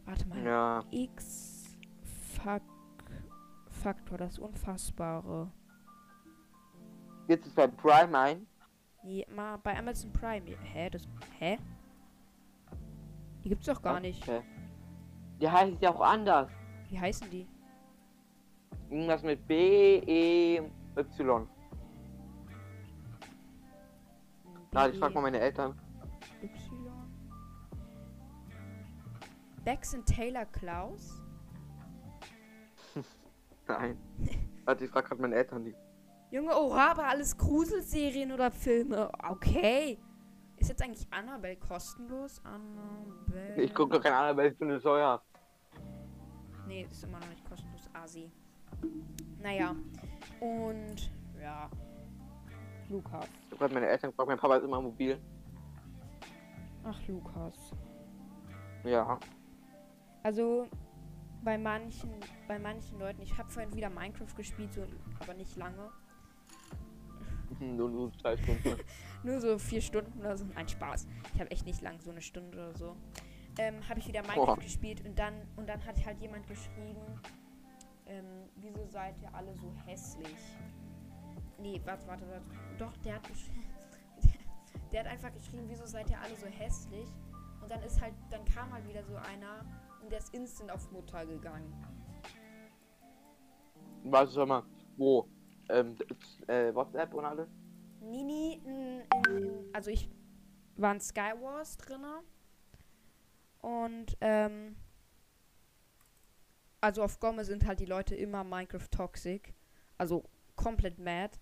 Warte 0.05 0.27
mal. 0.27 0.43
Ja. 0.43 0.83
X 0.91 1.77
Fak 2.35 2.63
Faktor, 3.83 4.17
das 4.17 4.39
Unfassbare. 4.39 5.51
Jetzt 7.27 7.47
ist 7.47 7.55
bei 7.55 7.67
Prime 7.67 8.17
ein. 8.17 8.47
Nee, 9.03 9.27
mal 9.29 9.57
bei 9.57 9.77
Amazon 9.77 10.13
Prime. 10.13 10.45
Hä? 10.63 10.89
Das. 10.89 11.05
Hä? 11.37 11.59
Die 13.43 13.49
gibt's 13.49 13.65
doch 13.65 13.81
gar 13.81 13.99
nicht. 13.99 14.23
Okay. 14.23 14.41
Die 15.41 15.49
heißt 15.49 15.81
ja 15.81 15.93
auch 15.93 15.99
anders. 15.99 16.49
Wie 16.87 16.97
heißen 16.97 17.29
die? 17.29 17.45
Irgendwas 18.89 19.21
mit 19.21 19.45
B, 19.47 19.97
E, 19.97 20.61
Y. 20.95 21.47
Na, 24.71 24.87
ich 24.87 24.97
frag 24.97 25.13
mal 25.13 25.21
meine 25.21 25.39
Eltern. 25.39 25.77
Y. 26.41 26.89
Bex 29.65 29.93
und 29.93 30.05
Taylor 30.05 30.45
Klaus? 30.45 31.22
Nein. 33.67 33.97
Warte, 34.65 34.85
ich 34.85 34.91
frag 34.91 35.05
grad 35.05 35.19
meine 35.19 35.35
Eltern 35.35 35.65
die. 35.65 35.75
Junge, 36.31 36.55
oha, 36.55 36.91
aber 36.91 37.05
alles 37.05 37.37
Gruselserien 37.37 38.31
oder 38.31 38.49
Filme. 38.49 39.11
Okay. 39.29 39.99
Ist 40.57 40.69
jetzt 40.69 40.81
eigentlich 40.81 41.07
Annabelle 41.11 41.57
kostenlos? 41.57 42.41
Annabelle. 42.43 43.61
Ich 43.61 43.73
gucke 43.73 43.99
keine 43.99 44.15
Ahnung, 44.15 44.37
weil 44.37 44.51
ich 44.51 44.57
bin 44.57 44.69
bescheuert. 44.69 45.21
Nee, 46.67 46.87
ist 46.89 47.03
immer 47.03 47.19
noch 47.19 47.29
nicht 47.29 47.47
kostenlos. 47.47 47.89
Asi. 47.93 48.31
Naja. 49.41 49.75
Und 50.39 51.11
ja. 51.41 51.69
Lukas. 52.89 53.27
Ich 53.51 53.59
hab 53.59 53.71
meine 53.71 53.87
Eltern 53.87 54.11
gefragt, 54.11 54.29
mein 54.29 54.37
Papa 54.37 54.57
ist 54.57 54.63
immer 54.63 54.81
mobil. 54.81 55.19
Ach, 56.83 57.07
Lukas. 57.07 57.73
Ja. 58.83 59.19
Also 60.23 60.67
bei 61.43 61.57
manchen, 61.57 62.09
bei 62.47 62.57
manchen 62.59 62.99
Leuten, 62.99 63.21
ich 63.21 63.37
habe 63.37 63.49
vorhin 63.49 63.73
wieder 63.75 63.89
Minecraft 63.89 64.35
gespielt, 64.35 64.73
so, 64.73 64.85
aber 65.19 65.33
nicht 65.33 65.55
lange. 65.55 65.89
Nur, 67.59 67.89
nur. 67.89 68.11
Nur 69.23 69.39
so 69.39 69.59
vier 69.59 69.81
Stunden 69.81 70.19
oder 70.19 70.35
so. 70.35 70.45
Ein 70.55 70.67
Spaß. 70.67 71.07
Ich 71.35 71.39
habe 71.39 71.51
echt 71.51 71.65
nicht 71.65 71.81
lang, 71.81 71.99
so 72.01 72.09
eine 72.09 72.21
Stunde 72.21 72.57
oder 72.57 72.73
so. 72.73 72.95
Ähm, 73.59 73.87
habe 73.87 73.99
ich 73.99 74.07
wieder 74.07 74.21
Minecraft 74.23 74.45
Boah. 74.45 74.57
gespielt 74.57 75.05
und 75.05 75.19
dann 75.19 75.35
und 75.55 75.69
dann 75.69 75.85
hat 75.85 76.03
halt 76.03 76.19
jemand 76.19 76.47
geschrieben, 76.47 77.19
ähm, 78.07 78.49
wieso 78.55 78.85
seid 78.87 79.15
ihr 79.21 79.33
alle 79.35 79.53
so 79.55 79.71
hässlich? 79.85 80.57
Nee, 81.59 81.79
warte, 81.85 82.07
warte, 82.07 82.27
warte. 82.27 82.43
Doch, 82.79 82.97
der 82.97 83.15
hat 83.15 83.27
geschrieben. 83.27 83.63
Der 84.91 85.01
hat 85.01 85.07
einfach 85.07 85.33
geschrieben, 85.33 85.63
wieso 85.67 85.85
seid 85.85 86.09
ihr 86.09 86.19
alle 86.19 86.35
so 86.35 86.47
hässlich? 86.47 87.07
Und 87.61 87.71
dann 87.71 87.81
ist 87.81 88.01
halt, 88.01 88.13
dann 88.29 88.43
kam 88.45 88.71
halt 88.71 88.87
wieder 88.87 89.03
so 89.03 89.15
einer 89.15 89.65
und 90.03 90.11
der 90.11 90.19
ist 90.19 90.33
instant 90.33 90.69
auf 90.71 90.91
Mutter 90.91 91.25
gegangen. 91.25 91.73
Weißt 94.03 94.31
du 94.35 94.39
schon 94.41 94.49
mal, 94.49 94.63
wo? 94.97 95.29
Ähm, 95.69 95.95
äh, 96.47 96.75
WhatsApp 96.75 97.13
und 97.13 97.25
alles? 97.25 97.47
Nini, 98.01 98.61
in, 98.65 98.99
in, 98.99 99.37
in, 99.37 99.65
also 99.73 99.89
ich 99.89 100.09
war 100.75 100.93
in 100.93 100.99
Skywars 100.99 101.77
drinne. 101.77 102.21
Und, 103.61 104.17
ähm, 104.19 104.75
also 106.81 107.01
auf 107.01 107.21
Gomme 107.21 107.45
sind 107.45 107.65
halt 107.65 107.79
die 107.79 107.85
Leute 107.85 108.13
immer 108.13 108.43
Minecraft 108.43 108.89
toxic. 108.91 109.53
Also 109.97 110.25
komplett 110.57 110.99
mad. 110.99 111.39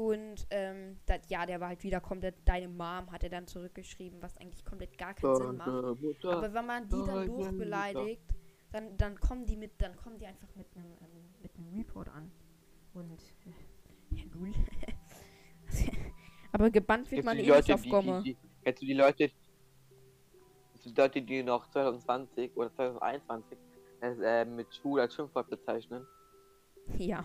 Und, 0.00 0.46
ähm, 0.48 0.96
dat, 1.04 1.26
ja, 1.26 1.44
der 1.44 1.60
war 1.60 1.68
halt 1.68 1.82
wieder 1.82 2.00
komplett, 2.00 2.36
deine 2.46 2.68
Mom 2.68 3.12
hat 3.12 3.22
er 3.22 3.28
dann 3.28 3.46
zurückgeschrieben, 3.46 4.22
was 4.22 4.34
eigentlich 4.38 4.64
komplett 4.64 4.96
gar 4.96 5.12
keinen 5.12 5.36
Sinn 5.36 5.56
macht. 5.58 5.68
Deine 5.68 5.94
Mutter. 5.94 6.30
Aber 6.30 6.54
wenn 6.54 6.66
man 6.66 6.88
die 6.88 6.96
dann 6.96 7.06
deine 7.06 7.26
durchbeleidigt, 7.26 8.22
dann, 8.72 8.96
dann 8.96 9.20
kommen 9.20 9.44
die 9.44 9.58
mit, 9.58 9.72
dann 9.76 9.94
kommen 9.96 10.18
die 10.18 10.24
einfach 10.24 10.48
mit 10.56 10.66
einem 10.74 10.86
ähm, 10.86 11.34
mit 11.42 11.54
einem 11.54 11.76
Report 11.76 12.08
an. 12.08 12.30
Und 12.94 13.20
äh, 13.44 14.16
ja, 14.16 14.24
null. 14.34 14.54
Aber 16.52 16.70
gebannt 16.70 17.10
wird 17.10 17.24
man 17.26 17.38
eh 17.38 17.42
nicht 17.42 17.72
auf 17.72 17.86
Gomme. 17.86 18.22
die, 18.22 18.32
die, 18.32 18.38
kennst 18.64 18.80
du 18.80 18.86
die 18.86 18.94
Leute, 18.94 19.30
die 20.82 20.94
Leute, 20.96 21.20
die 21.20 21.42
noch 21.42 21.68
2020 21.68 22.56
oder 22.56 22.74
2021 22.74 23.58
es, 24.00 24.18
äh, 24.18 24.46
mit 24.46 24.74
Schwul 24.74 25.00
als 25.00 25.14
Schimpfwort 25.14 25.50
bezeichnen. 25.50 26.06
Ja. 26.96 27.22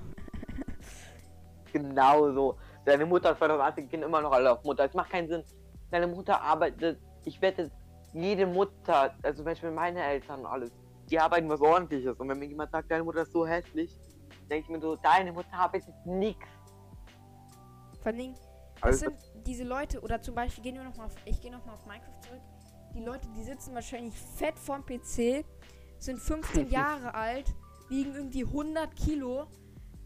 Genau 1.76 2.32
so. 2.32 2.58
Deine 2.86 3.06
Mutter 3.06 3.30
hat 3.30 3.38
2018 3.38 3.90
Kind 3.90 4.04
immer 4.04 4.22
noch 4.22 4.32
alle 4.32 4.50
auf 4.50 4.64
Mutter. 4.64 4.86
Es 4.86 4.94
macht 4.94 5.10
keinen 5.10 5.28
Sinn. 5.28 5.44
Deine 5.92 6.08
Mutter 6.08 6.42
arbeitet. 6.42 7.00
Ich 7.26 7.42
wette, 7.42 7.70
jede 8.14 8.46
Mutter, 8.48 9.14
also 9.22 9.38
zum 9.38 9.46
Beispiel 9.46 9.72
meine 9.72 10.02
Eltern 10.02 10.40
und 10.40 10.46
alles, 10.46 10.72
die 11.10 11.20
arbeiten 11.20 11.50
was 11.50 11.60
ordentliches. 11.60 12.18
Und 12.18 12.30
wenn 12.30 12.40
mir 12.40 12.46
jemand 12.46 12.72
sagt, 12.72 12.90
deine 12.90 13.04
Mutter 13.04 13.24
ist 13.24 13.34
so 13.34 13.46
hässlich, 13.46 13.94
denke 14.50 14.64
ich 14.64 14.70
mir 14.70 14.80
so, 14.80 14.96
deine 14.96 15.34
Mutter 15.34 15.52
arbeitet 15.54 15.94
nix. 16.06 16.40
Vor 18.00 18.08
allen 18.08 18.18
Dingen, 18.20 18.36
das 18.76 18.84
Also, 18.84 19.06
sind 19.08 19.18
diese 19.46 19.66
Leute, 19.66 20.00
oder 20.00 20.22
zum 20.22 20.36
Beispiel, 20.36 20.64
gehen 20.64 20.76
wir 20.76 20.84
noch 20.84 20.96
mal 20.96 21.06
auf, 21.06 21.16
ich 21.26 21.42
gehe 21.42 21.52
nochmal 21.52 21.76
auf 21.76 21.86
Minecraft 21.86 22.22
zurück. 22.22 22.42
Die 22.94 23.04
Leute, 23.04 23.28
die 23.36 23.44
sitzen 23.44 23.76
wahrscheinlich 23.76 24.14
fett 24.14 24.58
vorm 24.58 24.86
PC, 24.86 25.44
sind 26.00 26.20
15 26.20 26.70
Jahre 26.70 27.14
alt, 27.14 27.54
wiegen 27.90 28.16
irgendwie 28.16 28.46
100 28.46 28.96
Kilo, 28.96 29.48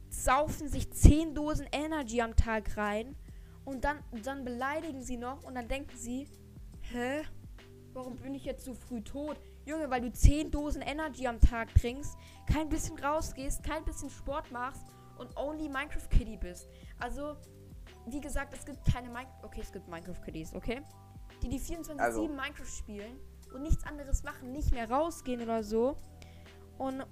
saufen 0.10 0.68
sich 0.68 0.92
10 0.92 1.36
Dosen 1.36 1.68
Energy 1.72 2.22
am 2.22 2.36
Tag 2.36 2.78
rein 2.78 3.16
und 3.66 3.84
dann, 3.84 4.00
dann 4.24 4.44
beleidigen 4.44 5.04
sie 5.04 5.18
noch 5.18 5.44
und 5.44 5.56
dann 5.56 5.68
denken 5.68 5.96
sie, 5.96 6.28
hä? 6.82 7.22
Warum 7.94 8.16
bin 8.18 8.34
ich 8.36 8.46
jetzt 8.46 8.66
so 8.66 8.74
früh 8.74 9.02
tot? 9.02 9.38
Junge, 9.66 9.90
weil 9.90 10.02
du 10.02 10.12
10 10.12 10.52
Dosen 10.52 10.82
Energy 10.82 11.28
am 11.28 11.40
Tag 11.40 11.74
trinkst, 11.76 12.18
kein 12.52 12.70
bisschen 12.70 12.98
rausgehst, 12.98 13.64
kein 13.64 13.84
bisschen 13.84 14.10
Sport 14.10 14.52
machst 14.52 14.86
und 15.18 15.36
only 15.38 15.70
Minecraft 15.70 16.08
Kitty 16.10 16.38
bist. 16.38 16.68
Also, 17.00 17.36
wie 18.08 18.22
gesagt, 18.22 18.54
es 18.54 18.66
gibt 18.66 18.84
keine 18.86 19.10
Minecraft. 19.10 19.44
Okay, 19.44 19.62
es 19.62 19.72
gibt 19.72 19.88
Minecraft 19.88 20.22
Kitties, 20.24 20.54
okay? 20.54 20.82
Die 21.44 21.50
die 21.50 21.60
24-7 21.60 22.00
Also. 22.00 22.28
Minecraft 22.28 22.66
spielen 22.66 23.20
und 23.54 23.64
nichts 23.64 23.84
anderes 23.84 24.24
machen, 24.24 24.52
nicht 24.52 24.72
mehr 24.72 24.90
rausgehen 24.90 25.42
oder 25.42 25.64
so. 25.64 25.96
Und, 26.78 27.06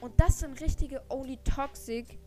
und 0.00 0.18
das 0.18 0.40
sind 0.40 0.60
richtige 0.60 1.02
Only 1.08 1.38
Toxic. 1.38 2.18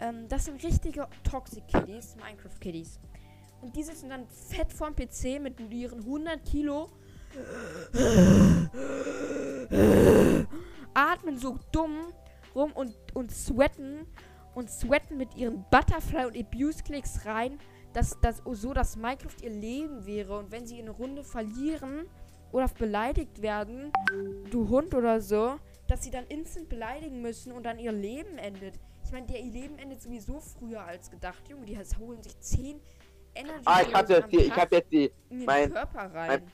Ähm, 0.00 0.28
das 0.28 0.46
sind 0.46 0.62
richtige 0.62 1.06
Toxic 1.22 1.66
Kitties, 1.68 2.16
Minecraft 2.16 2.60
Kitties. 2.60 3.00
Und 3.62 3.74
die 3.74 3.82
sitzen 3.82 4.10
dann 4.10 4.26
fett 4.28 4.72
vorm 4.72 4.94
PC 4.94 5.40
mit 5.40 5.58
ihren 5.60 6.00
100 6.00 6.44
Kilo. 6.44 6.88
Atmen 10.94 11.38
so 11.38 11.58
dumm 11.72 12.12
rum 12.54 12.72
und, 12.72 12.94
und 13.14 13.30
sweaten 13.30 14.06
und 14.54 14.70
sweaten 14.70 15.18
mit 15.18 15.36
ihren 15.36 15.64
Butterfly 15.70 16.24
und 16.24 16.36
Abuse 16.36 16.82
Clicks 16.82 17.26
rein, 17.26 17.58
dass 17.92 18.18
das 18.22 18.42
so 18.52 18.72
dass 18.72 18.96
Minecraft 18.96 19.42
ihr 19.42 19.50
Leben 19.50 20.06
wäre 20.06 20.38
und 20.38 20.50
wenn 20.50 20.66
sie 20.66 20.80
eine 20.80 20.90
Runde 20.90 21.22
verlieren 21.22 22.06
oder 22.52 22.68
beleidigt 22.68 23.42
werden, 23.42 23.92
du 24.50 24.68
Hund 24.68 24.94
oder 24.94 25.20
so, 25.20 25.56
dass 25.88 26.02
sie 26.02 26.10
dann 26.10 26.26
instant 26.26 26.68
beleidigen 26.68 27.22
müssen 27.22 27.52
und 27.52 27.64
dann 27.64 27.78
ihr 27.78 27.92
Leben 27.92 28.38
endet. 28.38 28.78
Ich 29.04 29.12
meine, 29.12 29.26
ihr 29.36 29.44
Leben 29.44 29.78
endet 29.78 30.02
sowieso 30.02 30.40
früher 30.40 30.82
als 30.82 31.10
gedacht, 31.10 31.48
Junge. 31.48 31.66
Die 31.66 31.78
holen 31.78 32.22
sich 32.22 32.38
10 32.40 32.80
Energy 33.34 33.62
ah, 33.64 33.82
ich 33.82 33.94
hab 33.94 34.08
jetzt 34.08 34.32
die, 34.32 34.36
ich 34.38 34.56
hab 34.56 34.72
jetzt 34.72 34.92
die. 34.92 35.12
mein- 35.28 35.70
Körper 35.70 36.12
rein. 36.12 36.50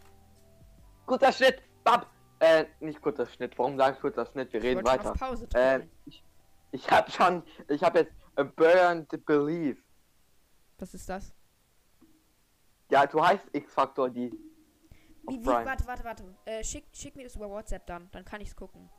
Kurzer 1.07 1.33
Schnitt, 1.33 1.63
Bab. 1.85 2.11
Äh, 2.41 2.65
nicht 2.81 3.01
kurzer 3.01 3.27
Schnitt. 3.27 3.57
Warum 3.57 3.77
sag 3.77 3.95
ich 3.95 4.01
kurzer 4.01 4.27
Schnitt? 4.27 4.53
Wir 4.53 4.63
reden 4.63 4.85
weiter. 4.85 5.13
Pause 5.13 5.47
Äh, 5.55 5.81
ich, 6.07 6.25
ich 6.73 6.91
hab 6.91 7.11
schon, 7.11 7.43
ich 7.69 7.83
hab 7.83 7.95
jetzt 7.95 8.13
a 8.35 8.43
Burned 8.43 9.25
Belief. 9.25 9.81
Was 10.79 10.93
ist 10.95 11.09
das? 11.09 11.33
Ja, 12.91 13.07
du 13.07 13.25
heißt 13.25 13.45
X-Factor, 13.53 14.11
die. 14.11 14.31
Wie, 15.29 15.41
wie, 15.41 15.47
warte, 15.47 15.87
warte, 15.87 16.05
warte. 16.05 16.25
Äh, 16.45 16.65
schick, 16.65 16.85
schick 16.93 17.15
mir 17.15 17.23
das 17.23 17.37
über 17.37 17.49
WhatsApp 17.49 17.87
dann. 17.87 18.11
Dann 18.11 18.25
kann 18.25 18.41
ich's 18.41 18.57
gucken. 18.57 18.91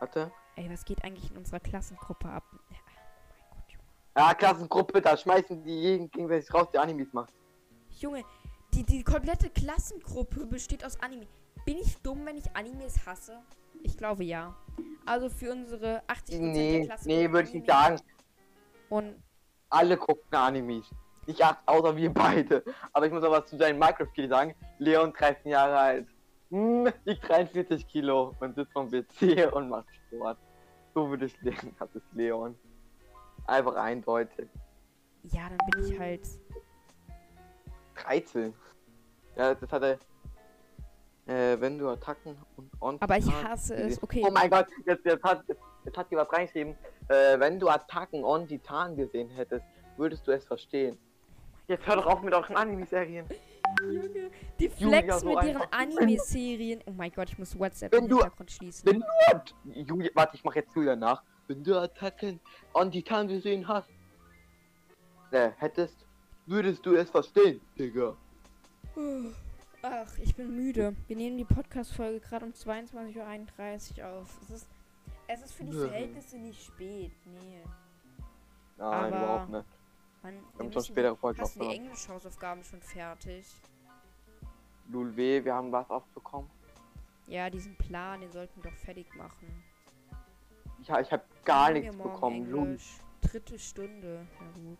Warte. 0.00 0.32
Ey, 0.56 0.68
was 0.70 0.84
geht 0.84 1.04
eigentlich 1.04 1.30
in 1.30 1.36
unserer 1.36 1.60
Klassengruppe 1.60 2.28
ab? 2.28 2.44
Ja, 4.16 4.24
oh 4.24 4.28
Gott, 4.30 4.38
Klassengruppe, 4.38 5.00
da 5.00 5.16
schmeißen 5.16 5.62
die 5.62 5.70
jeden 5.80 6.10
gegenseitig 6.10 6.52
raus, 6.52 6.66
die 6.72 6.78
Animes 6.78 7.12
macht. 7.12 7.32
Junge, 7.98 8.24
die, 8.74 8.82
die 8.84 9.04
komplette 9.04 9.50
Klassengruppe 9.50 10.46
besteht 10.46 10.84
aus 10.84 11.00
Anime. 11.00 11.26
Bin 11.64 11.78
ich 11.78 11.96
dumm, 12.02 12.24
wenn 12.26 12.36
ich 12.36 12.54
Animes 12.56 13.06
hasse? 13.06 13.38
Ich 13.82 13.96
glaube 13.96 14.24
ja. 14.24 14.54
Also 15.06 15.28
für 15.30 15.52
unsere 15.52 16.02
80% 16.08 16.30
der 16.30 16.40
Nee, 16.40 16.84
Klasse. 16.86 17.08
nee, 17.08 17.30
würde 17.30 17.48
ich 17.48 17.54
nicht 17.54 17.66
sagen. 17.66 18.00
Und 18.88 19.22
Alle 19.68 19.96
gucken 19.96 20.34
Animes. 20.34 20.90
Nicht 21.26 21.42
acht, 21.44 21.58
außer 21.66 21.96
wir 21.96 22.12
beide. 22.12 22.64
Aber 22.92 23.06
ich 23.06 23.12
muss 23.12 23.22
auch 23.22 23.30
was 23.30 23.46
zu 23.48 23.56
deinem 23.56 23.78
Minecraft-Kill 23.78 24.28
sagen. 24.28 24.54
Leon, 24.78 25.12
13 25.12 25.50
Jahre 25.52 25.78
alt. 25.78 26.08
Hm, 26.50 26.92
wiegt 27.04 27.28
43 27.28 27.86
Kilo 27.86 28.34
und 28.40 28.54
sitzt 28.56 28.72
vom 28.72 28.90
PC 28.90 29.52
und 29.52 29.68
macht 29.68 29.86
Sport. 29.94 30.38
So 30.94 31.08
würde 31.08 31.26
ich 31.26 31.40
leben, 31.42 31.74
das 31.78 31.94
ist 31.94 32.12
Leon. 32.12 32.56
Einfach 33.46 33.76
eindeutig. 33.76 34.48
ja, 35.24 35.48
dann 35.48 35.58
bin 35.70 35.84
ich 35.84 35.98
halt. 35.98 36.26
13. 37.96 38.54
Ja, 39.36 39.54
das 39.54 39.70
hat 39.70 39.82
er. 39.82 39.98
Äh, 41.26 41.60
wenn 41.60 41.78
du 41.78 41.88
Attacken 41.88 42.36
und 42.56 42.70
on 42.80 42.96
Aber 43.00 43.16
ich 43.16 43.30
hasse 43.30 43.74
es. 43.76 44.02
Okay. 44.02 44.24
Oh 44.26 44.30
mein 44.32 44.50
Gott, 44.50 44.66
jetzt, 44.84 45.04
jetzt, 45.04 45.22
hat, 45.22 45.44
jetzt, 45.46 45.60
jetzt 45.84 45.96
hat 45.96 46.10
jemand 46.10 46.32
reingeschrieben, 46.32 46.76
äh, 47.08 47.38
wenn 47.38 47.60
du 47.60 47.68
Attacken 47.68 48.24
on 48.24 48.48
Titan 48.48 48.96
gesehen 48.96 49.28
hättest, 49.28 49.64
würdest 49.96 50.26
du 50.26 50.32
es 50.32 50.44
verstehen. 50.44 50.98
Jetzt 51.68 51.86
hör 51.86 51.96
doch 51.96 52.06
auf 52.06 52.22
mit 52.22 52.34
euren 52.34 52.56
Anime-Serien. 52.56 53.26
Junge, 53.80 54.30
die 54.58 54.68
flexen 54.68 55.20
so 55.20 55.34
mit 55.34 55.44
ihren. 55.44 55.62
Anime-Serien. 55.70 56.80
Oh 56.86 56.92
mein 56.92 57.10
Gott, 57.12 57.28
ich 57.30 57.38
muss 57.38 57.58
WhatsApp 57.58 57.92
Wenn 57.92 58.04
im 58.04 58.10
Hintergrund 58.10 58.50
schließen. 58.50 58.86
Wenn 58.86 59.00
du 59.00 59.80
Julia, 59.80 60.10
warte, 60.14 60.36
ich 60.36 60.44
mach 60.44 60.54
jetzt 60.54 60.74
Julia 60.74 60.96
nach. 60.96 61.22
Wenn 61.48 61.64
du 61.64 61.78
Attacken 61.78 62.38
on 62.74 62.90
Titan 62.92 63.26
gesehen 63.28 63.66
hast, 63.66 63.88
äh, 65.32 65.50
hättest, 65.58 66.06
würdest 66.46 66.84
du 66.86 66.94
es 66.94 67.10
verstehen, 67.10 67.60
Digga. 67.78 68.16
Ach, 69.82 70.18
ich 70.18 70.34
bin 70.36 70.54
müde. 70.54 70.94
Wir 71.06 71.16
nehmen 71.16 71.38
die 71.38 71.44
Podcast-Folge 71.44 72.20
gerade 72.20 72.44
um 72.44 72.52
22.31 72.52 73.98
Uhr 73.98 74.06
auf. 74.06 74.38
Es 74.42 74.50
ist, 74.50 74.68
es 75.26 75.42
ist 75.42 75.52
für 75.54 75.64
die. 75.64 75.72
Verhältnisse 75.72 76.36
nicht 76.36 76.62
spät. 76.62 77.12
Nee. 77.24 77.62
Nein, 78.76 78.92
Aber- 78.92 79.08
überhaupt 79.08 79.48
nicht. 79.50 79.64
Mann, 80.22 80.34
Wir 80.56 80.64
müssen, 80.66 81.16
Folgen 81.16 81.40
hast 81.40 81.56
du 81.56 81.60
die. 81.60 81.74
Englisch-Hausaufgaben 81.74 82.62
schon 82.64 82.80
fertig? 82.82 83.46
Lul 84.88 85.16
W, 85.16 85.44
wir 85.44 85.54
haben 85.54 85.72
was 85.72 85.88
aufbekommen. 85.88 86.50
Ja, 87.26 87.48
diesen 87.48 87.76
Plan, 87.76 88.20
den 88.20 88.32
sollten 88.32 88.62
wir 88.62 88.70
doch 88.70 88.76
fertig 88.78 89.14
machen. 89.14 89.62
Ich, 90.82 90.90
ha- 90.90 91.00
ich 91.00 91.10
habe 91.12 91.22
gar 91.44 91.66
Haben 91.68 91.74
nichts 91.74 91.96
bekommen. 91.96 92.50
Lul. 92.50 92.60
Englisch. 92.62 92.98
Dritte 93.20 93.58
Stunde. 93.58 94.26
Ja 94.40 94.46
gut. 94.60 94.78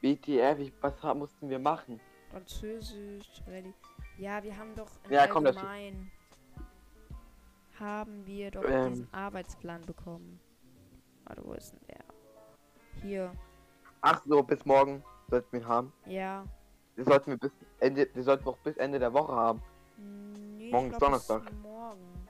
BTF, 0.00 0.58
ich, 0.60 0.72
was 0.80 1.02
mussten 1.16 1.48
wir 1.50 1.58
machen? 1.58 2.00
Französisch, 2.30 3.42
Rallye. 3.46 3.74
Ja, 4.16 4.42
wir 4.42 4.56
haben 4.56 4.74
doch 4.74 4.88
Ja, 5.10 5.26
komm, 5.26 5.44
das- 5.44 5.56
Allgemein 5.56 6.10
haben 7.78 8.26
wir 8.26 8.50
doch 8.50 8.64
Ähm. 8.64 8.88
diesen 8.90 9.12
Arbeitsplan 9.14 9.82
bekommen. 9.82 10.40
Warte, 11.24 11.44
wo 11.44 11.52
ist 11.52 11.72
denn 11.72 11.80
der? 11.88 12.04
Hier. 13.02 13.32
Ach 14.00 14.22
so, 14.26 14.42
bis 14.42 14.64
morgen 14.64 15.02
sollten 15.28 15.52
wir 15.52 15.60
ihn 15.60 15.68
haben. 15.68 15.92
Ja. 16.06 16.44
Wir 16.96 17.04
sollten 17.04 17.30
wir 17.30 17.38
bis 17.38 17.52
Ende, 17.80 18.08
wir 18.12 18.22
sollten 18.22 18.44
noch 18.44 18.58
bis 18.58 18.76
Ende 18.76 18.98
der 18.98 19.12
Woche 19.12 19.32
haben. 19.32 19.62
Nee, 19.96 20.70
Morgen 20.70 20.90
ist 20.90 21.00
Donnerstag. 21.00 21.42
Morgen. 21.62 22.28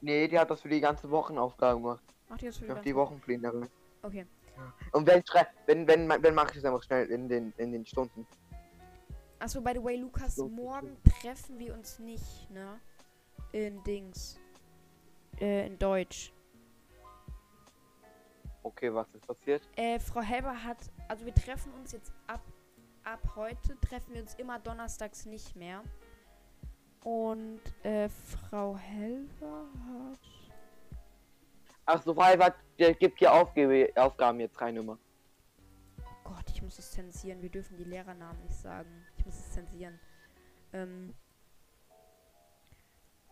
Nee, 0.00 0.28
die 0.28 0.38
hat 0.38 0.50
das 0.50 0.60
für 0.60 0.68
die 0.68 0.80
ganze 0.80 1.10
Wochenaufgabe 1.10 1.80
gemacht. 1.80 2.04
Ach, 2.28 2.36
die 2.36 2.44
jetzt 2.46 2.58
für 2.58 2.74
die 2.74 2.80
die 2.82 2.94
Wochenpläne. 2.94 3.68
Okay. 4.02 4.26
Und 4.92 5.06
wenn 5.06 5.24
schrei 5.26 5.46
wenn, 5.66 5.86
wenn, 5.86 6.06
wenn 6.08 6.34
mache 6.34 6.50
ich 6.52 6.58
es 6.58 6.64
einfach 6.64 6.82
schnell 6.82 7.06
in 7.06 7.28
den, 7.28 7.52
in 7.56 7.72
den 7.72 7.86
Stunden. 7.86 8.26
Achso, 9.38 9.60
by 9.60 9.72
the 9.74 9.82
way, 9.82 9.96
Lukas, 9.96 10.36
So, 10.36 10.48
morgen 10.48 10.96
treffen 11.22 11.58
wir 11.58 11.72
uns 11.74 11.98
nicht, 11.98 12.50
ne? 12.50 12.78
In 13.52 13.82
Dings. 13.84 14.38
Äh, 15.40 15.66
in 15.66 15.78
Deutsch. 15.78 16.33
Okay, 18.64 18.92
was 18.92 19.06
ist 19.14 19.26
passiert? 19.26 19.62
Äh, 19.76 19.98
Frau 20.00 20.22
Helber 20.22 20.64
hat, 20.64 20.78
also 21.06 21.26
wir 21.26 21.34
treffen 21.34 21.70
uns 21.74 21.92
jetzt 21.92 22.10
ab, 22.26 22.40
ab 23.04 23.20
heute, 23.36 23.78
treffen 23.78 24.14
wir 24.14 24.22
uns 24.22 24.34
immer 24.36 24.58
donnerstags 24.58 25.26
nicht 25.26 25.54
mehr. 25.54 25.82
Und, 27.04 27.60
äh, 27.82 28.08
Frau 28.08 28.74
Helber 28.78 29.66
hat... 29.86 30.18
Ach 31.84 32.02
so, 32.02 32.16
weil 32.16 32.38
was, 32.38 32.52
der 32.78 32.94
gibt 32.94 33.18
hier 33.18 33.30
Aufgabe, 33.30 33.92
Aufgaben 33.96 34.40
jetzt 34.40 34.58
rein 34.58 34.76
immer. 34.78 34.98
Oh 35.98 36.30
Gott, 36.30 36.48
ich 36.48 36.62
muss 36.62 36.78
es 36.78 36.90
zensieren. 36.90 37.42
Wir 37.42 37.50
dürfen 37.50 37.76
die 37.76 37.84
Lehrernamen 37.84 38.42
nicht 38.44 38.56
sagen. 38.56 39.04
Ich 39.18 39.26
muss 39.26 39.34
es 39.34 39.52
zensieren. 39.52 40.00
Ähm... 40.72 41.14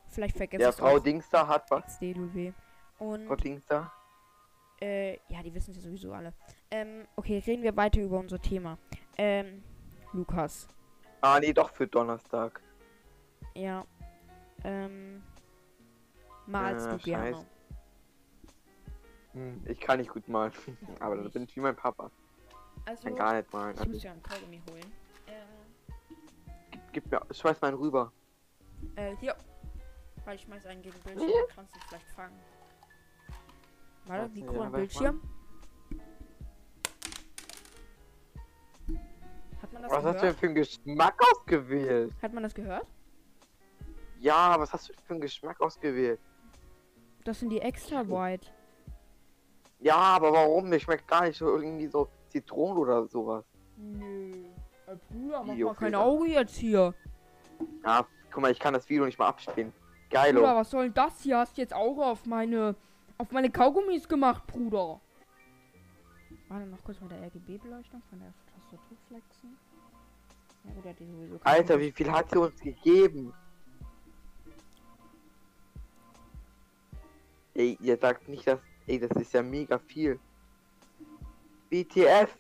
Vielleicht 0.08 0.36
vergesse 0.36 0.58
Der 0.58 0.68
ich 0.68 0.76
Frau 0.76 0.98
Dingster 0.98 1.48
hat 1.48 1.70
was? 1.70 1.86
XD. 1.86 2.52
Und... 2.98 3.26
Frau 3.26 3.36
Dingster? 3.36 3.90
Äh, 4.82 5.12
ja, 5.28 5.40
die 5.44 5.54
wissen 5.54 5.70
es 5.70 5.76
ja 5.76 5.82
sowieso 5.82 6.12
alle. 6.12 6.32
Ähm, 6.68 7.06
okay, 7.14 7.38
reden 7.46 7.62
wir 7.62 7.76
weiter 7.76 8.00
über 8.00 8.18
unser 8.18 8.40
Thema. 8.42 8.78
Ähm, 9.16 9.62
Lukas. 10.12 10.66
Ah, 11.20 11.38
nee, 11.38 11.52
doch 11.52 11.70
für 11.70 11.86
Donnerstag. 11.86 12.60
Ja. 13.54 13.86
Ähm. 14.64 15.22
malst 16.46 16.88
Ah, 16.88 16.96
du 16.96 16.98
gerne? 16.98 17.32
scheiße. 17.32 17.46
Hm, 19.34 19.62
ich 19.66 19.78
kann 19.78 19.98
nicht 20.00 20.10
gut 20.10 20.26
malen. 20.28 20.52
Aber 21.00 21.16
dann 21.16 21.30
bin 21.30 21.44
ich 21.44 21.54
wie 21.54 21.60
mein 21.60 21.76
Papa. 21.76 22.10
Also, 22.84 23.04
Kann 23.04 23.14
gar 23.14 23.34
nicht 23.36 23.52
malen. 23.52 23.74
ich 23.74 23.80
Also, 23.80 23.92
muss 23.92 24.02
ja 24.02 24.10
einen 24.12 24.22
Kaugummi 24.24 24.60
holen. 24.68 24.92
Äh, 25.26 26.74
gib 26.90 27.08
mir, 27.08 27.20
schmeiß 27.30 27.60
mal 27.60 27.68
einen 27.68 27.76
rüber. 27.78 28.12
äh, 28.96 29.14
hier. 29.20 29.36
Weil 30.24 30.34
ich 30.36 30.42
schmeiß 30.42 30.66
einen 30.66 30.82
gegen 30.82 30.98
Bildschirm, 31.00 31.30
kannst 31.54 31.76
du 31.76 31.80
vielleicht 31.88 32.08
fangen. 32.16 32.38
Warte, 34.06 34.28
Mikro 34.30 34.54
ja, 34.54 34.60
und 34.62 34.72
Bildschirm. 34.72 35.22
Hat 39.60 39.72
man 39.72 39.82
das 39.82 39.92
Was 39.92 40.04
hast 40.04 40.04
du 40.04 40.12
denn 40.12 40.20
gehört? 40.20 40.36
für 40.38 40.46
einen 40.46 40.54
Geschmack 40.54 41.14
ausgewählt? 41.30 42.12
Hat 42.20 42.32
man 42.32 42.42
das 42.42 42.54
gehört? 42.54 42.86
Ja, 44.18 44.58
was 44.58 44.72
hast 44.72 44.88
du 44.88 44.92
für 45.04 45.14
einen 45.14 45.20
Geschmack 45.20 45.60
ausgewählt? 45.60 46.20
Das 47.24 47.40
sind 47.40 47.50
die 47.50 47.60
extra 47.60 48.08
white. 48.08 48.48
Ja, 49.78 49.96
aber 49.96 50.32
warum? 50.32 50.70
Der 50.70 50.78
schmeckt 50.78 51.08
gar 51.08 51.22
nicht 51.24 51.38
so 51.38 51.56
irgendwie 51.56 51.86
so 51.86 52.08
Zitronen 52.28 52.78
oder 52.78 53.06
sowas. 53.06 53.44
Nö. 53.76 54.32
Äh, 54.86 54.96
Bruder, 55.10 55.42
mach 55.44 55.56
mal 55.56 55.74
kein. 55.74 55.94
Auge 55.94 56.28
jetzt 56.28 56.56
hier. 56.56 56.94
Ja, 57.84 58.06
guck 58.30 58.42
mal, 58.42 58.50
ich 58.50 58.58
kann 58.58 58.74
das 58.74 58.88
Video 58.88 59.04
nicht 59.04 59.18
mal 59.18 59.28
abspielen. 59.28 59.72
Geilo. 60.10 60.40
Bruder, 60.40 60.56
was 60.56 60.70
soll 60.70 60.84
denn 60.84 60.94
das 60.94 61.20
hier? 61.22 61.38
Hast 61.38 61.56
jetzt 61.58 61.74
Auge 61.74 62.04
auf 62.04 62.26
meine 62.26 62.76
auf 63.22 63.30
meine 63.30 63.50
Kaugummis 63.50 64.08
gemacht, 64.08 64.44
Bruder. 64.48 65.00
Warte 66.48 66.66
noch 66.66 66.82
kurz 66.82 67.00
mit 67.00 67.12
der 67.12 67.22
RGB-Beleuchtung 67.22 68.02
von 68.10 68.18
der 68.18 68.34
Tastatur 68.52 68.98
flexen. 69.06 69.56
Ja, 70.64 70.72
gut, 70.74 70.98
die 70.98 71.06
sowieso. 71.06 71.40
Alter, 71.44 71.78
wie 71.78 71.92
viel 71.92 72.10
hat 72.10 72.30
sie 72.30 72.38
uns 72.38 72.60
gegeben? 72.60 73.32
Ey, 77.54 77.78
ihr 77.80 77.96
sagt 77.96 78.28
nicht, 78.28 78.44
dass. 78.46 78.58
Ey, 78.88 78.98
das 78.98 79.10
ist 79.12 79.32
ja 79.32 79.42
mega 79.42 79.78
viel. 79.78 80.18
BTF. 81.70 82.36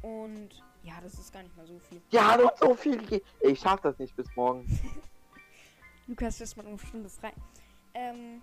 Und 0.00 0.64
ja, 0.82 0.98
das 1.02 1.12
ist 1.12 1.30
gar 1.30 1.42
nicht 1.42 1.54
mal 1.58 1.66
so 1.66 1.78
viel. 1.78 2.00
Die 2.10 2.18
hat 2.18 2.40
uns 2.40 2.58
so 2.58 2.74
viel 2.74 2.96
gegeben. 2.96 3.24
Ey, 3.40 3.52
ich 3.52 3.60
schaff 3.60 3.82
das 3.82 3.98
nicht 3.98 4.16
bis 4.16 4.34
morgen. 4.34 4.66
Lukas 6.06 6.40
ist 6.40 6.56
mal 6.56 6.66
eine 6.66 6.78
Stunde 6.78 7.10
frei. 7.10 7.34
Ähm, 7.94 8.42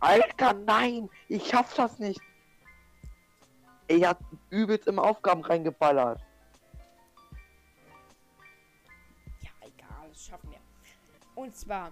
Alter, 0.00 0.52
nein! 0.54 1.08
Ich 1.28 1.48
schaff 1.48 1.74
das 1.74 1.98
nicht. 1.98 2.20
Er 3.88 4.10
hat 4.10 4.18
übelst 4.50 4.86
im 4.86 4.98
Aufgaben 4.98 5.42
reingeballert. 5.42 6.20
ja, 9.40 9.50
egal, 9.62 10.08
das 10.08 10.26
schaffen 10.26 10.50
wir. 10.50 10.58
Und 11.34 11.56
zwar, 11.56 11.90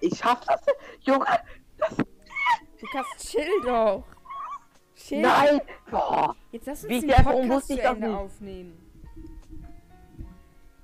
Ich 0.00 0.16
schaff 0.18 0.40
das 0.46 0.64
nicht. 0.66 1.06
Junge, 1.06 1.26
Lukas, 2.80 3.06
chill 3.18 3.62
doch. 3.64 4.04
Chill. 4.94 5.20
nein! 5.20 5.60
Boah. 5.90 6.36
Jetzt 6.52 6.66
lass 6.66 6.84
uns 6.84 6.92
Wie 6.92 7.00
den 7.00 7.24
Podcast 7.24 7.66
zu 7.68 7.76
das 7.76 7.84
Ende 7.84 8.16
aufnehmen. 8.16 8.84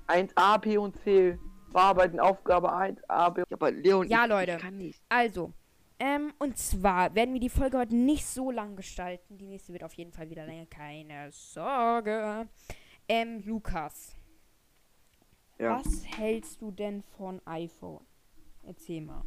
1a, 0.07 0.57
B 0.59 0.77
und 0.77 0.95
C. 1.03 1.37
Bearbeiten 1.75 2.21
Aufgabe 2.21 2.71
1a, 2.73 3.31
B. 3.31 3.41
Ja, 3.41 3.45
aber 3.51 3.69
Leon, 3.69 4.07
Ja, 4.07 4.23
ich, 4.23 4.29
Leute. 4.29 4.51
Ich 4.53 4.61
kann 4.61 4.77
nicht. 4.77 5.01
Also, 5.09 5.51
ähm, 5.99 6.33
und 6.39 6.57
zwar 6.57 7.13
werden 7.15 7.33
wir 7.33 7.41
die 7.41 7.49
Folge 7.49 7.77
heute 7.77 7.93
nicht 7.93 8.25
so 8.25 8.49
lang 8.49 8.77
gestalten. 8.77 9.37
Die 9.37 9.45
nächste 9.45 9.73
wird 9.73 9.83
auf 9.83 9.93
jeden 9.93 10.13
Fall 10.13 10.29
wieder 10.29 10.45
länger. 10.45 10.67
Keine 10.67 11.29
Sorge. 11.33 12.47
Ähm, 13.09 13.43
Lukas. 13.45 14.15
Ja. 15.59 15.79
Was 15.79 16.05
hältst 16.17 16.61
du 16.61 16.71
denn 16.71 17.01
von 17.01 17.41
iPhone? 17.45 18.05
Erzähl 18.63 19.01
mal. 19.01 19.23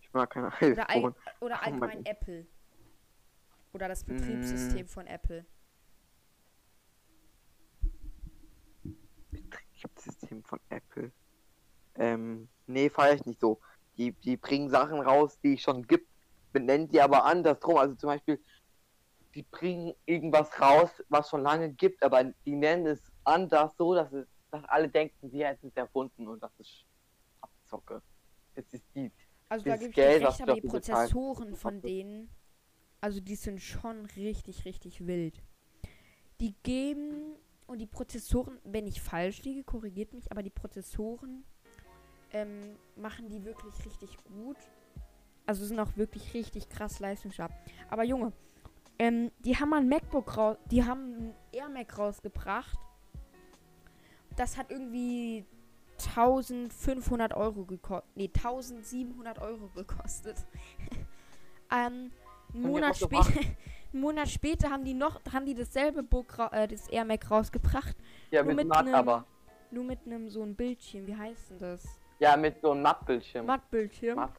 Ich 0.00 0.12
mag 0.12 0.30
kein 0.30 0.44
Oder, 0.44 0.88
iPhone. 0.88 1.14
oder 1.40 1.56
Oh 1.66 1.70
mein 1.70 1.82
allgemein 1.82 2.06
Apple. 2.06 2.46
Oder 3.72 3.88
das 3.88 4.04
Betriebssystem 4.04 4.86
von 4.86 5.08
Apple. 5.08 5.44
Betriebssystem 10.30 10.44
von 10.44 10.60
Apple. 10.68 11.12
Ähm, 11.96 12.48
nee, 12.66 12.88
feiere 12.88 13.14
ich 13.14 13.26
nicht 13.26 13.40
so. 13.40 13.60
Die, 13.98 14.12
die 14.12 14.36
bringen 14.36 14.70
Sachen 14.70 15.00
raus, 15.00 15.38
die 15.42 15.54
es 15.54 15.62
schon 15.62 15.86
gibt, 15.86 16.08
benennen 16.52 16.88
die 16.88 17.00
aber 17.00 17.24
andersrum. 17.24 17.76
Also 17.76 17.94
zum 17.96 18.08
Beispiel, 18.08 18.40
die 19.34 19.42
bringen 19.42 19.94
irgendwas 20.06 20.60
raus, 20.60 20.90
was 21.08 21.28
schon 21.28 21.42
lange 21.42 21.72
gibt, 21.72 22.02
aber 22.02 22.24
die 22.24 22.56
nennen 22.56 22.86
es 22.86 23.00
anders 23.24 23.76
so, 23.76 23.94
dass 23.94 24.12
es, 24.12 24.26
dass 24.50 24.64
alle 24.64 24.88
denken, 24.88 25.30
sie 25.30 25.44
hätten 25.44 25.68
es 25.68 25.76
erfunden 25.76 26.26
und 26.26 26.42
das 26.42 26.52
ist 26.58 26.84
Abzocke. 27.40 28.02
Das 28.54 28.64
ist 28.72 28.84
die. 28.94 29.12
Also 29.48 29.64
da 29.64 29.76
Geld, 29.76 30.22
was 30.22 30.34
recht, 30.34 30.42
aber 30.42 30.54
die. 30.54 30.66
Prozessoren 30.66 31.54
von 31.54 31.80
denen, 31.80 32.30
also 33.00 33.20
die 33.20 33.36
sind 33.36 33.60
schon 33.60 34.06
richtig, 34.16 34.64
richtig 34.64 35.06
wild. 35.06 35.42
Die 36.40 36.54
geben 36.62 37.36
und 37.70 37.78
die 37.78 37.86
Prozessoren, 37.86 38.58
wenn 38.64 38.88
ich 38.88 39.00
falsch 39.00 39.44
liege, 39.44 39.62
korrigiert 39.62 40.12
mich, 40.12 40.30
aber 40.32 40.42
die 40.42 40.50
Prozessoren 40.50 41.44
ähm, 42.32 42.76
machen 42.96 43.28
die 43.28 43.44
wirklich 43.44 43.86
richtig 43.86 44.16
gut. 44.24 44.56
Also 45.46 45.64
sind 45.64 45.78
auch 45.78 45.96
wirklich 45.96 46.34
richtig 46.34 46.68
krass 46.68 46.98
leistungsstark. 46.98 47.52
Aber 47.88 48.02
Junge, 48.02 48.32
ähm, 48.98 49.30
die 49.38 49.56
haben 49.56 49.70
mal 49.70 49.80
ein 49.80 49.88
MacBook 49.88 50.36
raus, 50.36 50.56
die 50.68 50.84
haben 50.84 51.14
ein 51.14 51.34
Air 51.52 51.68
Mac 51.68 51.96
rausgebracht. 51.96 52.76
Das 54.34 54.56
hat 54.56 54.72
irgendwie 54.72 55.46
1500 55.98 57.34
Euro 57.34 57.64
gekostet. 57.64 58.10
Nee, 58.16 58.30
1700 58.34 59.38
Euro 59.38 59.68
gekostet. 59.76 60.44
ähm, 61.70 62.10
einen 62.52 62.62
Monat, 62.62 62.96
später, 62.96 63.32
einen 63.92 64.02
Monat 64.02 64.28
später 64.28 64.70
haben 64.70 64.84
die 64.84 64.94
noch, 64.94 65.20
haben 65.32 65.46
die 65.46 65.54
dasselbe 65.54 66.02
Book, 66.02 66.38
äh, 66.52 66.68
das 66.68 66.88
Air 66.88 67.04
Mac 67.04 67.30
rausgebracht. 67.30 67.96
Ja, 68.30 68.42
Nur 68.42 68.54
mit, 68.54 68.56
mit 68.66 68.68
Matt 68.68 68.84
nem- 68.86 68.94
aber. 68.94 69.26
Nur 69.70 69.84
mit 69.84 70.00
einem 70.06 70.28
so 70.28 70.42
ein 70.42 70.54
Bildschirm. 70.56 71.06
Wie 71.06 71.16
heißt 71.16 71.50
denn 71.50 71.58
das? 71.58 71.84
Ja, 72.18 72.36
mit 72.36 72.60
so 72.60 72.72
einem 72.72 72.82
Mattbildschirm. 72.82 73.46
Mattbildschirm. 73.46 74.16
Matt. 74.16 74.32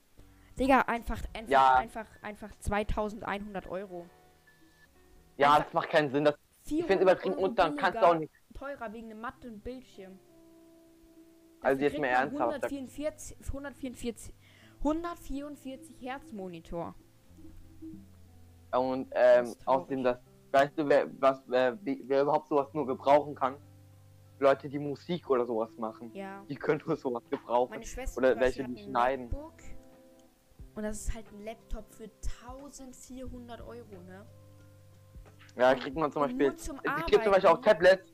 Digga, 0.60 0.82
einfach, 0.82 1.22
einfach, 1.34 1.50
Ja. 1.52 1.76
einfach, 1.76 2.06
einfach 2.22 2.52
2100 2.60 3.68
Euro. 3.68 4.06
Ja, 5.38 5.52
einfach- 5.54 5.64
das 5.66 5.74
macht 5.74 5.90
keinen 5.90 6.12
Sinn. 6.12 6.26
Das, 6.26 6.36
ich 6.66 6.70
400 6.70 6.88
finde 6.88 7.04
übertrieben 7.04 7.36
und 7.36 7.58
dann 7.58 7.76
kannst 7.78 8.00
du 8.02 8.06
auch 8.08 8.16
nicht. 8.16 8.32
Teurer 8.54 8.92
wegen 8.94 9.10
einem 9.10 9.22
matten 9.22 9.60
Bildschirm. 9.62 10.20
Also 11.62 11.76
Dafür 11.76 11.82
jetzt 11.82 11.92
kriegt 11.92 12.02
mal 12.02 12.08
ernsthaft. 12.08 12.64
da- 12.64 12.68
144, 12.68 13.38
144, 13.54 14.34
144 14.84 15.96
Hertz 16.02 16.32
Monitor. 16.34 16.96
Und 18.74 19.08
ähm, 19.12 19.54
außerdem 19.66 20.04
das, 20.04 20.18
weißt 20.52 20.78
du, 20.78 20.88
wer, 20.88 21.08
was, 21.20 21.42
wer, 21.48 21.78
wer 21.82 22.22
überhaupt 22.22 22.48
sowas 22.48 22.68
nur 22.74 22.88
gebrauchen 22.88 23.36
kann? 23.36 23.56
Leute, 24.40 24.68
die 24.70 24.80
Musik 24.80 25.30
oder 25.30 25.46
sowas 25.46 25.70
machen. 25.78 26.12
Ja. 26.14 26.44
Die 26.50 26.56
können 26.56 26.82
nur 26.86 26.98
sowas 26.98 27.24
gebrauchen. 27.30 27.72
Meine 27.72 27.86
Schwester 27.86 28.18
Oder 28.18 28.40
welche, 28.40 28.64
die 28.64 28.84
schneiden. 28.84 29.30
Und 30.74 30.84
das 30.84 31.02
ist 31.02 31.14
halt 31.14 31.26
ein 31.32 31.46
Laptop 31.46 31.86
für 31.94 32.10
1400 32.50 33.62
Euro, 33.62 34.02
ne? 34.08 34.26
Ja, 35.58 35.76
kriegt 35.76 35.96
man 35.96 36.12
zum 36.12 36.24
Beispiel. 36.24 36.48
Es 36.48 36.70
gibt 37.06 37.24
zum 37.24 37.32
Beispiel 37.34 37.50
auch. 37.50 37.62
Tablets. 37.62 38.11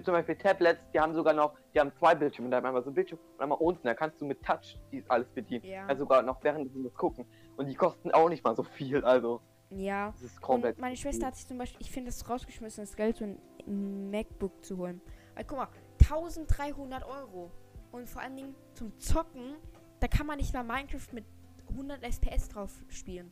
Gibt 0.00 0.06
zum 0.06 0.14
Beispiel 0.14 0.36
Tablets, 0.36 0.80
die 0.94 0.98
haben 0.98 1.12
sogar 1.12 1.34
noch, 1.34 1.52
die 1.74 1.78
haben 1.80 1.92
zwei 1.98 2.14
Bildschirme, 2.14 2.48
da 2.48 2.56
haben 2.56 2.64
einmal 2.64 2.82
so 2.82 2.88
ein 2.88 2.94
Bildschirm 2.94 3.18
und 3.36 3.42
einmal 3.42 3.58
unten, 3.58 3.86
da 3.86 3.92
kannst 3.92 4.18
du 4.18 4.24
mit 4.24 4.42
Touch 4.42 4.78
die 4.90 5.04
alles 5.08 5.28
bedienen. 5.28 5.62
Ja. 5.62 5.84
Also 5.86 6.04
sogar 6.04 6.22
noch 6.22 6.42
während 6.42 6.74
du 6.74 6.84
das 6.84 6.94
gucken. 6.94 7.26
Und 7.58 7.66
die 7.66 7.74
kosten 7.74 8.10
auch 8.12 8.30
nicht 8.30 8.42
mal 8.42 8.56
so 8.56 8.62
viel, 8.62 9.04
also 9.04 9.42
Ja. 9.68 10.12
das 10.12 10.22
ist 10.22 10.40
komplett. 10.40 10.76
Und 10.76 10.80
meine 10.80 10.96
Schwester 10.96 11.26
hat 11.26 11.36
sich 11.36 11.46
zum 11.46 11.58
Beispiel, 11.58 11.82
ich 11.82 11.90
finde 11.90 12.08
es 12.08 12.26
rausgeschmissen, 12.26 12.82
das 12.82 12.96
Geld 12.96 13.18
so 13.18 13.26
ein 13.26 14.10
MacBook 14.10 14.64
zu 14.64 14.78
holen. 14.78 15.02
Weil 15.34 15.44
guck 15.44 15.58
mal, 15.58 15.68
1300 16.00 17.04
Euro. 17.06 17.50
Und 17.92 18.08
vor 18.08 18.22
allen 18.22 18.36
Dingen 18.36 18.54
zum 18.72 18.98
Zocken, 18.98 19.56
da 20.00 20.08
kann 20.08 20.26
man 20.26 20.38
nicht 20.38 20.54
mal 20.54 20.64
Minecraft 20.64 21.12
mit 21.12 21.26
100 21.68 22.02
FPS 22.02 22.48
drauf 22.48 22.72
spielen. 22.88 23.30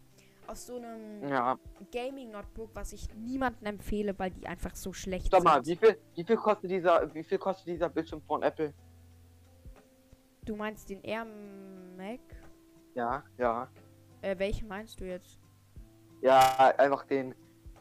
Aus 0.48 0.66
so 0.66 0.76
einem 0.76 1.28
Ja, 1.28 1.58
Gaming-Notebook, 1.92 2.70
was 2.74 2.94
ich 2.94 3.06
niemandem 3.14 3.66
empfehle, 3.66 4.18
weil 4.18 4.30
die 4.30 4.46
einfach 4.46 4.74
so 4.74 4.94
schlecht 4.94 5.30
sag 5.30 5.44
mal, 5.44 5.62
sind. 5.62 5.80
wie 5.82 5.86
viel, 5.86 5.98
wie 6.14 6.24
viel 6.24 6.36
kostet 6.36 6.70
dieser, 6.70 7.14
wie 7.14 7.22
viel 7.22 7.36
kostet 7.38 7.66
dieser 7.66 7.88
Bildschirm 7.90 8.22
von 8.22 8.42
Apple? 8.42 8.72
Du 10.46 10.56
meinst 10.56 10.88
den 10.88 11.02
Air 11.02 11.26
Mac? 11.96 12.20
Ja, 12.94 13.22
ja. 13.36 13.68
Äh, 14.22 14.38
welchen 14.38 14.66
meinst 14.68 14.98
du 14.98 15.04
jetzt? 15.04 15.38
Ja, 16.22 16.72
einfach 16.78 17.04
den, 17.04 17.34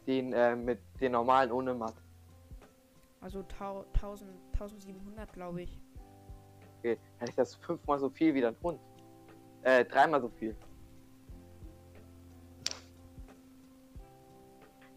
den, 0.06 0.34
äh, 0.34 0.54
mit 0.54 0.80
den 1.00 1.14
normalen 1.14 1.52
ohne 1.54 1.74
Matt. 1.74 1.96
Also 3.22 3.44
tau 3.44 3.86
1000, 3.94 4.30
1700, 4.54 5.32
glaube 5.32 5.62
ich. 5.62 5.80
Okay, 6.80 7.00
dann 7.18 7.30
ist 7.30 7.38
das 7.38 7.56
fünfmal 7.56 7.98
so 7.98 8.10
viel 8.10 8.34
wie 8.34 8.42
dein 8.42 8.56
Hund. 8.62 8.80
Äh, 9.64 9.86
dreimal 9.86 10.20
so 10.22 10.30
viel. 10.30 10.54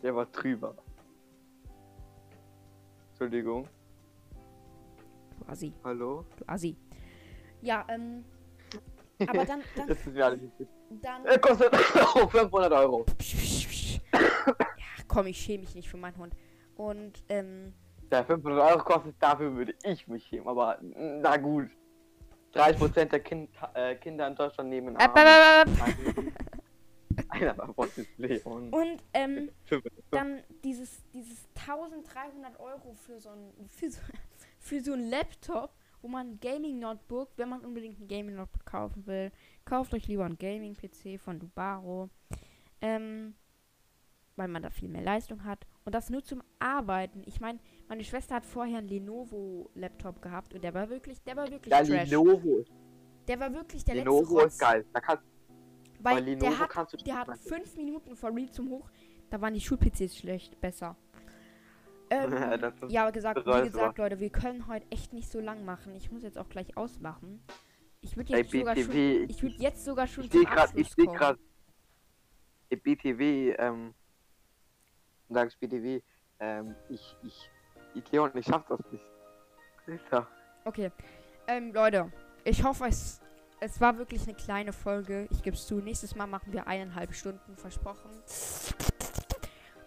Der 0.02 0.14
war 0.14 0.26
drüber. 0.26 0.74
Entschuldigung. 3.10 3.68
Du 5.38 5.46
Assi, 5.46 5.72
Hallo? 5.84 6.24
du 6.36 6.44
Assi. 6.48 6.76
Ja, 7.62 7.84
ähm. 7.88 8.24
Aber 9.26 9.44
dann, 9.44 9.62
dann, 9.76 9.88
Das 9.88 9.98
ist 9.98 10.06
mir 10.14 10.24
alles 10.24 10.40
wichtig. 10.40 10.68
dann. 11.02 11.26
Äh, 11.26 11.38
kostet 11.38 11.72
auch 12.14 12.30
500 12.30 12.72
Euro. 12.72 13.04
ja, 14.12 15.04
komm, 15.08 15.26
ich 15.26 15.38
schäme 15.38 15.64
mich 15.64 15.74
nicht 15.74 15.88
für 15.90 15.98
meinen 15.98 16.16
Hund. 16.16 16.34
Und, 16.76 17.22
ähm, 17.28 17.74
Der 18.10 18.24
500 18.24 18.72
Euro 18.72 18.82
kostet, 18.84 19.14
dafür 19.20 19.54
würde 19.54 19.74
ich 19.82 20.08
mich 20.08 20.24
schämen. 20.26 20.48
Aber 20.48 20.78
na 20.80 21.36
gut. 21.36 21.68
30% 22.54 23.04
der 23.12 23.20
kind, 23.20 23.48
äh, 23.74 23.94
Kinder 23.96 24.26
in 24.26 24.34
Deutschland 24.34 24.70
nehmen 24.70 24.96
Arm. 24.96 25.14
äp, 25.14 25.68
äp, 25.68 26.16
äp. 26.18 26.32
Einer 27.28 27.54
davon 27.54 27.88
ist 27.96 28.18
Leon. 28.18 28.70
Und, 28.70 29.02
ähm, 29.14 29.50
500. 29.64 29.92
dann 30.10 30.42
dieses, 30.64 31.02
dieses 31.12 31.48
1300 31.54 32.58
Euro 32.60 32.94
für 32.94 33.18
so 33.20 33.30
ein, 33.30 33.52
für 33.68 33.90
so, 33.90 34.00
für 34.58 34.80
so 34.80 34.92
ein 34.92 35.08
Laptop, 35.10 35.72
wo 36.02 36.08
man 36.08 36.30
ein 36.32 36.40
Gaming-Notebook, 36.40 37.30
wenn 37.36 37.48
man 37.48 37.60
unbedingt 37.64 38.00
ein 38.00 38.08
Gaming-Notebook 38.08 38.64
kaufen 38.64 39.06
will, 39.06 39.30
kauft 39.64 39.92
euch 39.94 40.06
lieber 40.08 40.24
ein 40.24 40.38
Gaming-PC 40.38 41.20
von 41.20 41.38
Dubaro. 41.38 42.08
Ähm, 42.80 43.34
weil 44.36 44.48
man 44.48 44.62
da 44.62 44.70
viel 44.70 44.88
mehr 44.88 45.02
Leistung 45.02 45.44
hat. 45.44 45.66
Und 45.84 45.94
das 45.94 46.08
nur 46.08 46.24
zum 46.24 46.42
Arbeiten. 46.58 47.22
Ich 47.26 47.40
meine, 47.40 47.58
meine 47.88 48.02
Schwester 48.04 48.36
hat 48.36 48.46
vorher 48.46 48.78
einen 48.78 48.88
Lenovo-Laptop 48.88 50.22
gehabt 50.22 50.54
und 50.54 50.64
der 50.64 50.72
war 50.72 50.88
wirklich, 50.88 51.22
der 51.24 51.36
war 51.36 51.50
wirklich 51.50 51.70
Ja, 51.70 51.82
trash. 51.84 52.08
Lenovo. 52.10 52.64
Der 53.28 53.38
war 53.38 53.52
wirklich 53.52 53.84
der 53.84 53.96
Lenovo 53.96 54.20
letzte 54.20 54.34
Rotz. 54.34 54.52
ist 54.54 54.60
geil. 54.60 54.84
Da 54.94 55.00
kannst, 55.00 55.24
Weil 56.02 56.24
Lenovo 56.24 56.46
der 56.46 56.58
hat, 56.58 56.70
kannst 56.70 56.92
du 56.92 56.96
der 56.96 57.18
hat 57.18 57.38
fünf 57.38 57.76
Minuten 57.76 58.16
vor 58.16 58.34
Real 58.34 58.50
zum 58.50 58.70
Hoch. 58.70 58.90
Da 59.28 59.40
waren 59.40 59.54
die 59.54 59.60
Schul-PCs 59.60 60.16
schlecht, 60.16 60.60
besser. 60.60 60.96
Ähm, 62.10 62.32
ja, 62.88 63.02
aber 63.02 63.12
gesagt, 63.12 63.46
wie 63.46 63.62
gesagt, 63.62 63.92
ich. 63.92 63.98
Leute, 63.98 64.18
wir 64.18 64.30
können 64.30 64.66
heute 64.66 64.86
echt 64.90 65.12
nicht 65.12 65.30
so 65.30 65.40
lang 65.40 65.64
machen. 65.64 65.94
Ich 65.94 66.10
muss 66.10 66.22
jetzt 66.22 66.38
auch 66.38 66.48
gleich 66.48 66.76
ausmachen. 66.76 67.42
Ich 68.00 68.16
würde 68.16 68.32
jetzt 68.36 68.50
sogar 68.50 68.76
schon, 68.76 68.92
ich 69.28 69.42
würde 69.42 69.56
jetzt 69.58 69.84
sogar 69.84 70.06
schon 70.06 70.24
Ich 70.24 70.32
sehe 70.32 70.44
gerade, 70.44 70.80
ich 70.80 70.88
sehe 70.88 71.06
gerade, 71.06 71.38
BTW, 72.70 73.54
ähm, 73.58 73.94
ich 75.28 75.58
BTW, 75.58 76.00
ähm, 76.38 76.74
ich, 76.88 77.16
ich, 77.22 77.50
ich, 77.94 78.10
Leon, 78.10 78.30
ich 78.34 78.46
schaff 78.46 78.64
das 78.66 78.80
nicht. 78.90 79.04
Okay, 80.64 80.90
ähm, 81.46 81.72
Leute, 81.72 82.10
ich 82.44 82.62
hoffe, 82.64 82.86
es, 82.86 83.20
es 83.60 83.80
war 83.80 83.98
wirklich 83.98 84.22
eine 84.22 84.34
kleine 84.34 84.72
Folge. 84.72 85.28
Ich 85.30 85.42
gebe 85.42 85.56
es 85.56 85.66
zu. 85.66 85.76
Nächstes 85.76 86.16
Mal 86.16 86.26
machen 86.26 86.52
wir 86.52 86.66
eineinhalb 86.66 87.14
Stunden, 87.14 87.56
versprochen. 87.56 88.10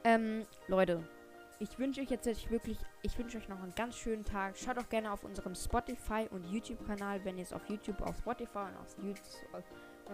Ähm, 0.04 0.46
Leute, 0.68 1.04
ich 1.60 1.80
wünsche 1.80 2.02
euch 2.02 2.10
jetzt 2.10 2.28
wirklich, 2.52 2.78
ich 3.02 3.18
wünsche 3.18 3.38
euch 3.38 3.48
noch 3.50 3.62
einen 3.62 3.74
ganz 3.74 3.98
schönen 3.98 4.24
Tag. 4.24 4.58
Schaut 4.58 4.78
auch 4.78 4.90
gerne 4.90 5.12
auf 5.12 5.24
unserem 5.24 5.56
Spotify 5.56 6.28
und 6.30 6.46
YouTube-Kanal, 6.46 7.26
wenn 7.26 7.38
ihr 7.38 7.44
es 7.44 7.54
auf 7.54 7.68
YouTube, 7.68 8.02
auf 8.02 8.18
Spotify 8.18 8.60
und 8.60 8.78
auf, 8.78 8.96
YouTube, 9.02 9.54
auf, 9.54 9.64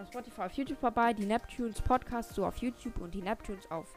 auf 0.00 0.08
Spotify, 0.08 0.42
auf 0.42 0.52
YouTube 0.52 0.78
vorbei. 0.78 1.12
Die 1.12 1.26
Neptunes 1.26 1.82
Podcast 1.82 2.34
so 2.34 2.46
auf 2.46 2.56
YouTube 2.58 2.98
und 2.98 3.14
die 3.14 3.22
Neptunes 3.22 3.70
auf 3.70 3.92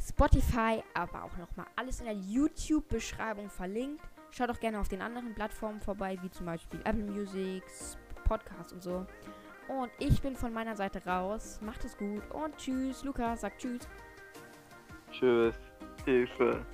Spotify, 0.00 0.82
aber 0.94 1.24
auch 1.24 1.36
nochmal 1.36 1.66
alles 1.76 2.00
in 2.00 2.06
der 2.06 2.14
YouTube-Beschreibung 2.14 3.48
verlinkt. 3.48 4.02
Schaut 4.30 4.50
auch 4.50 4.58
gerne 4.58 4.80
auf 4.80 4.88
den 4.88 5.00
anderen 5.00 5.32
Plattformen 5.34 5.80
vorbei, 5.80 6.18
wie 6.22 6.30
zum 6.30 6.46
Beispiel 6.46 6.80
Apple 6.80 7.04
Music, 7.04 7.62
Podcast 8.24 8.72
und 8.72 8.82
so. 8.82 9.06
Und 9.68 9.90
ich 9.98 10.20
bin 10.20 10.36
von 10.36 10.52
meiner 10.52 10.76
Seite 10.76 11.02
raus. 11.06 11.60
Macht 11.62 11.84
es 11.84 11.96
gut 11.96 12.22
und 12.32 12.56
tschüss. 12.56 13.04
Lukas 13.04 13.42
sagt 13.42 13.60
tschüss. 13.60 13.88
Tschüss. 15.10 15.54
Hilfe. 16.04 16.64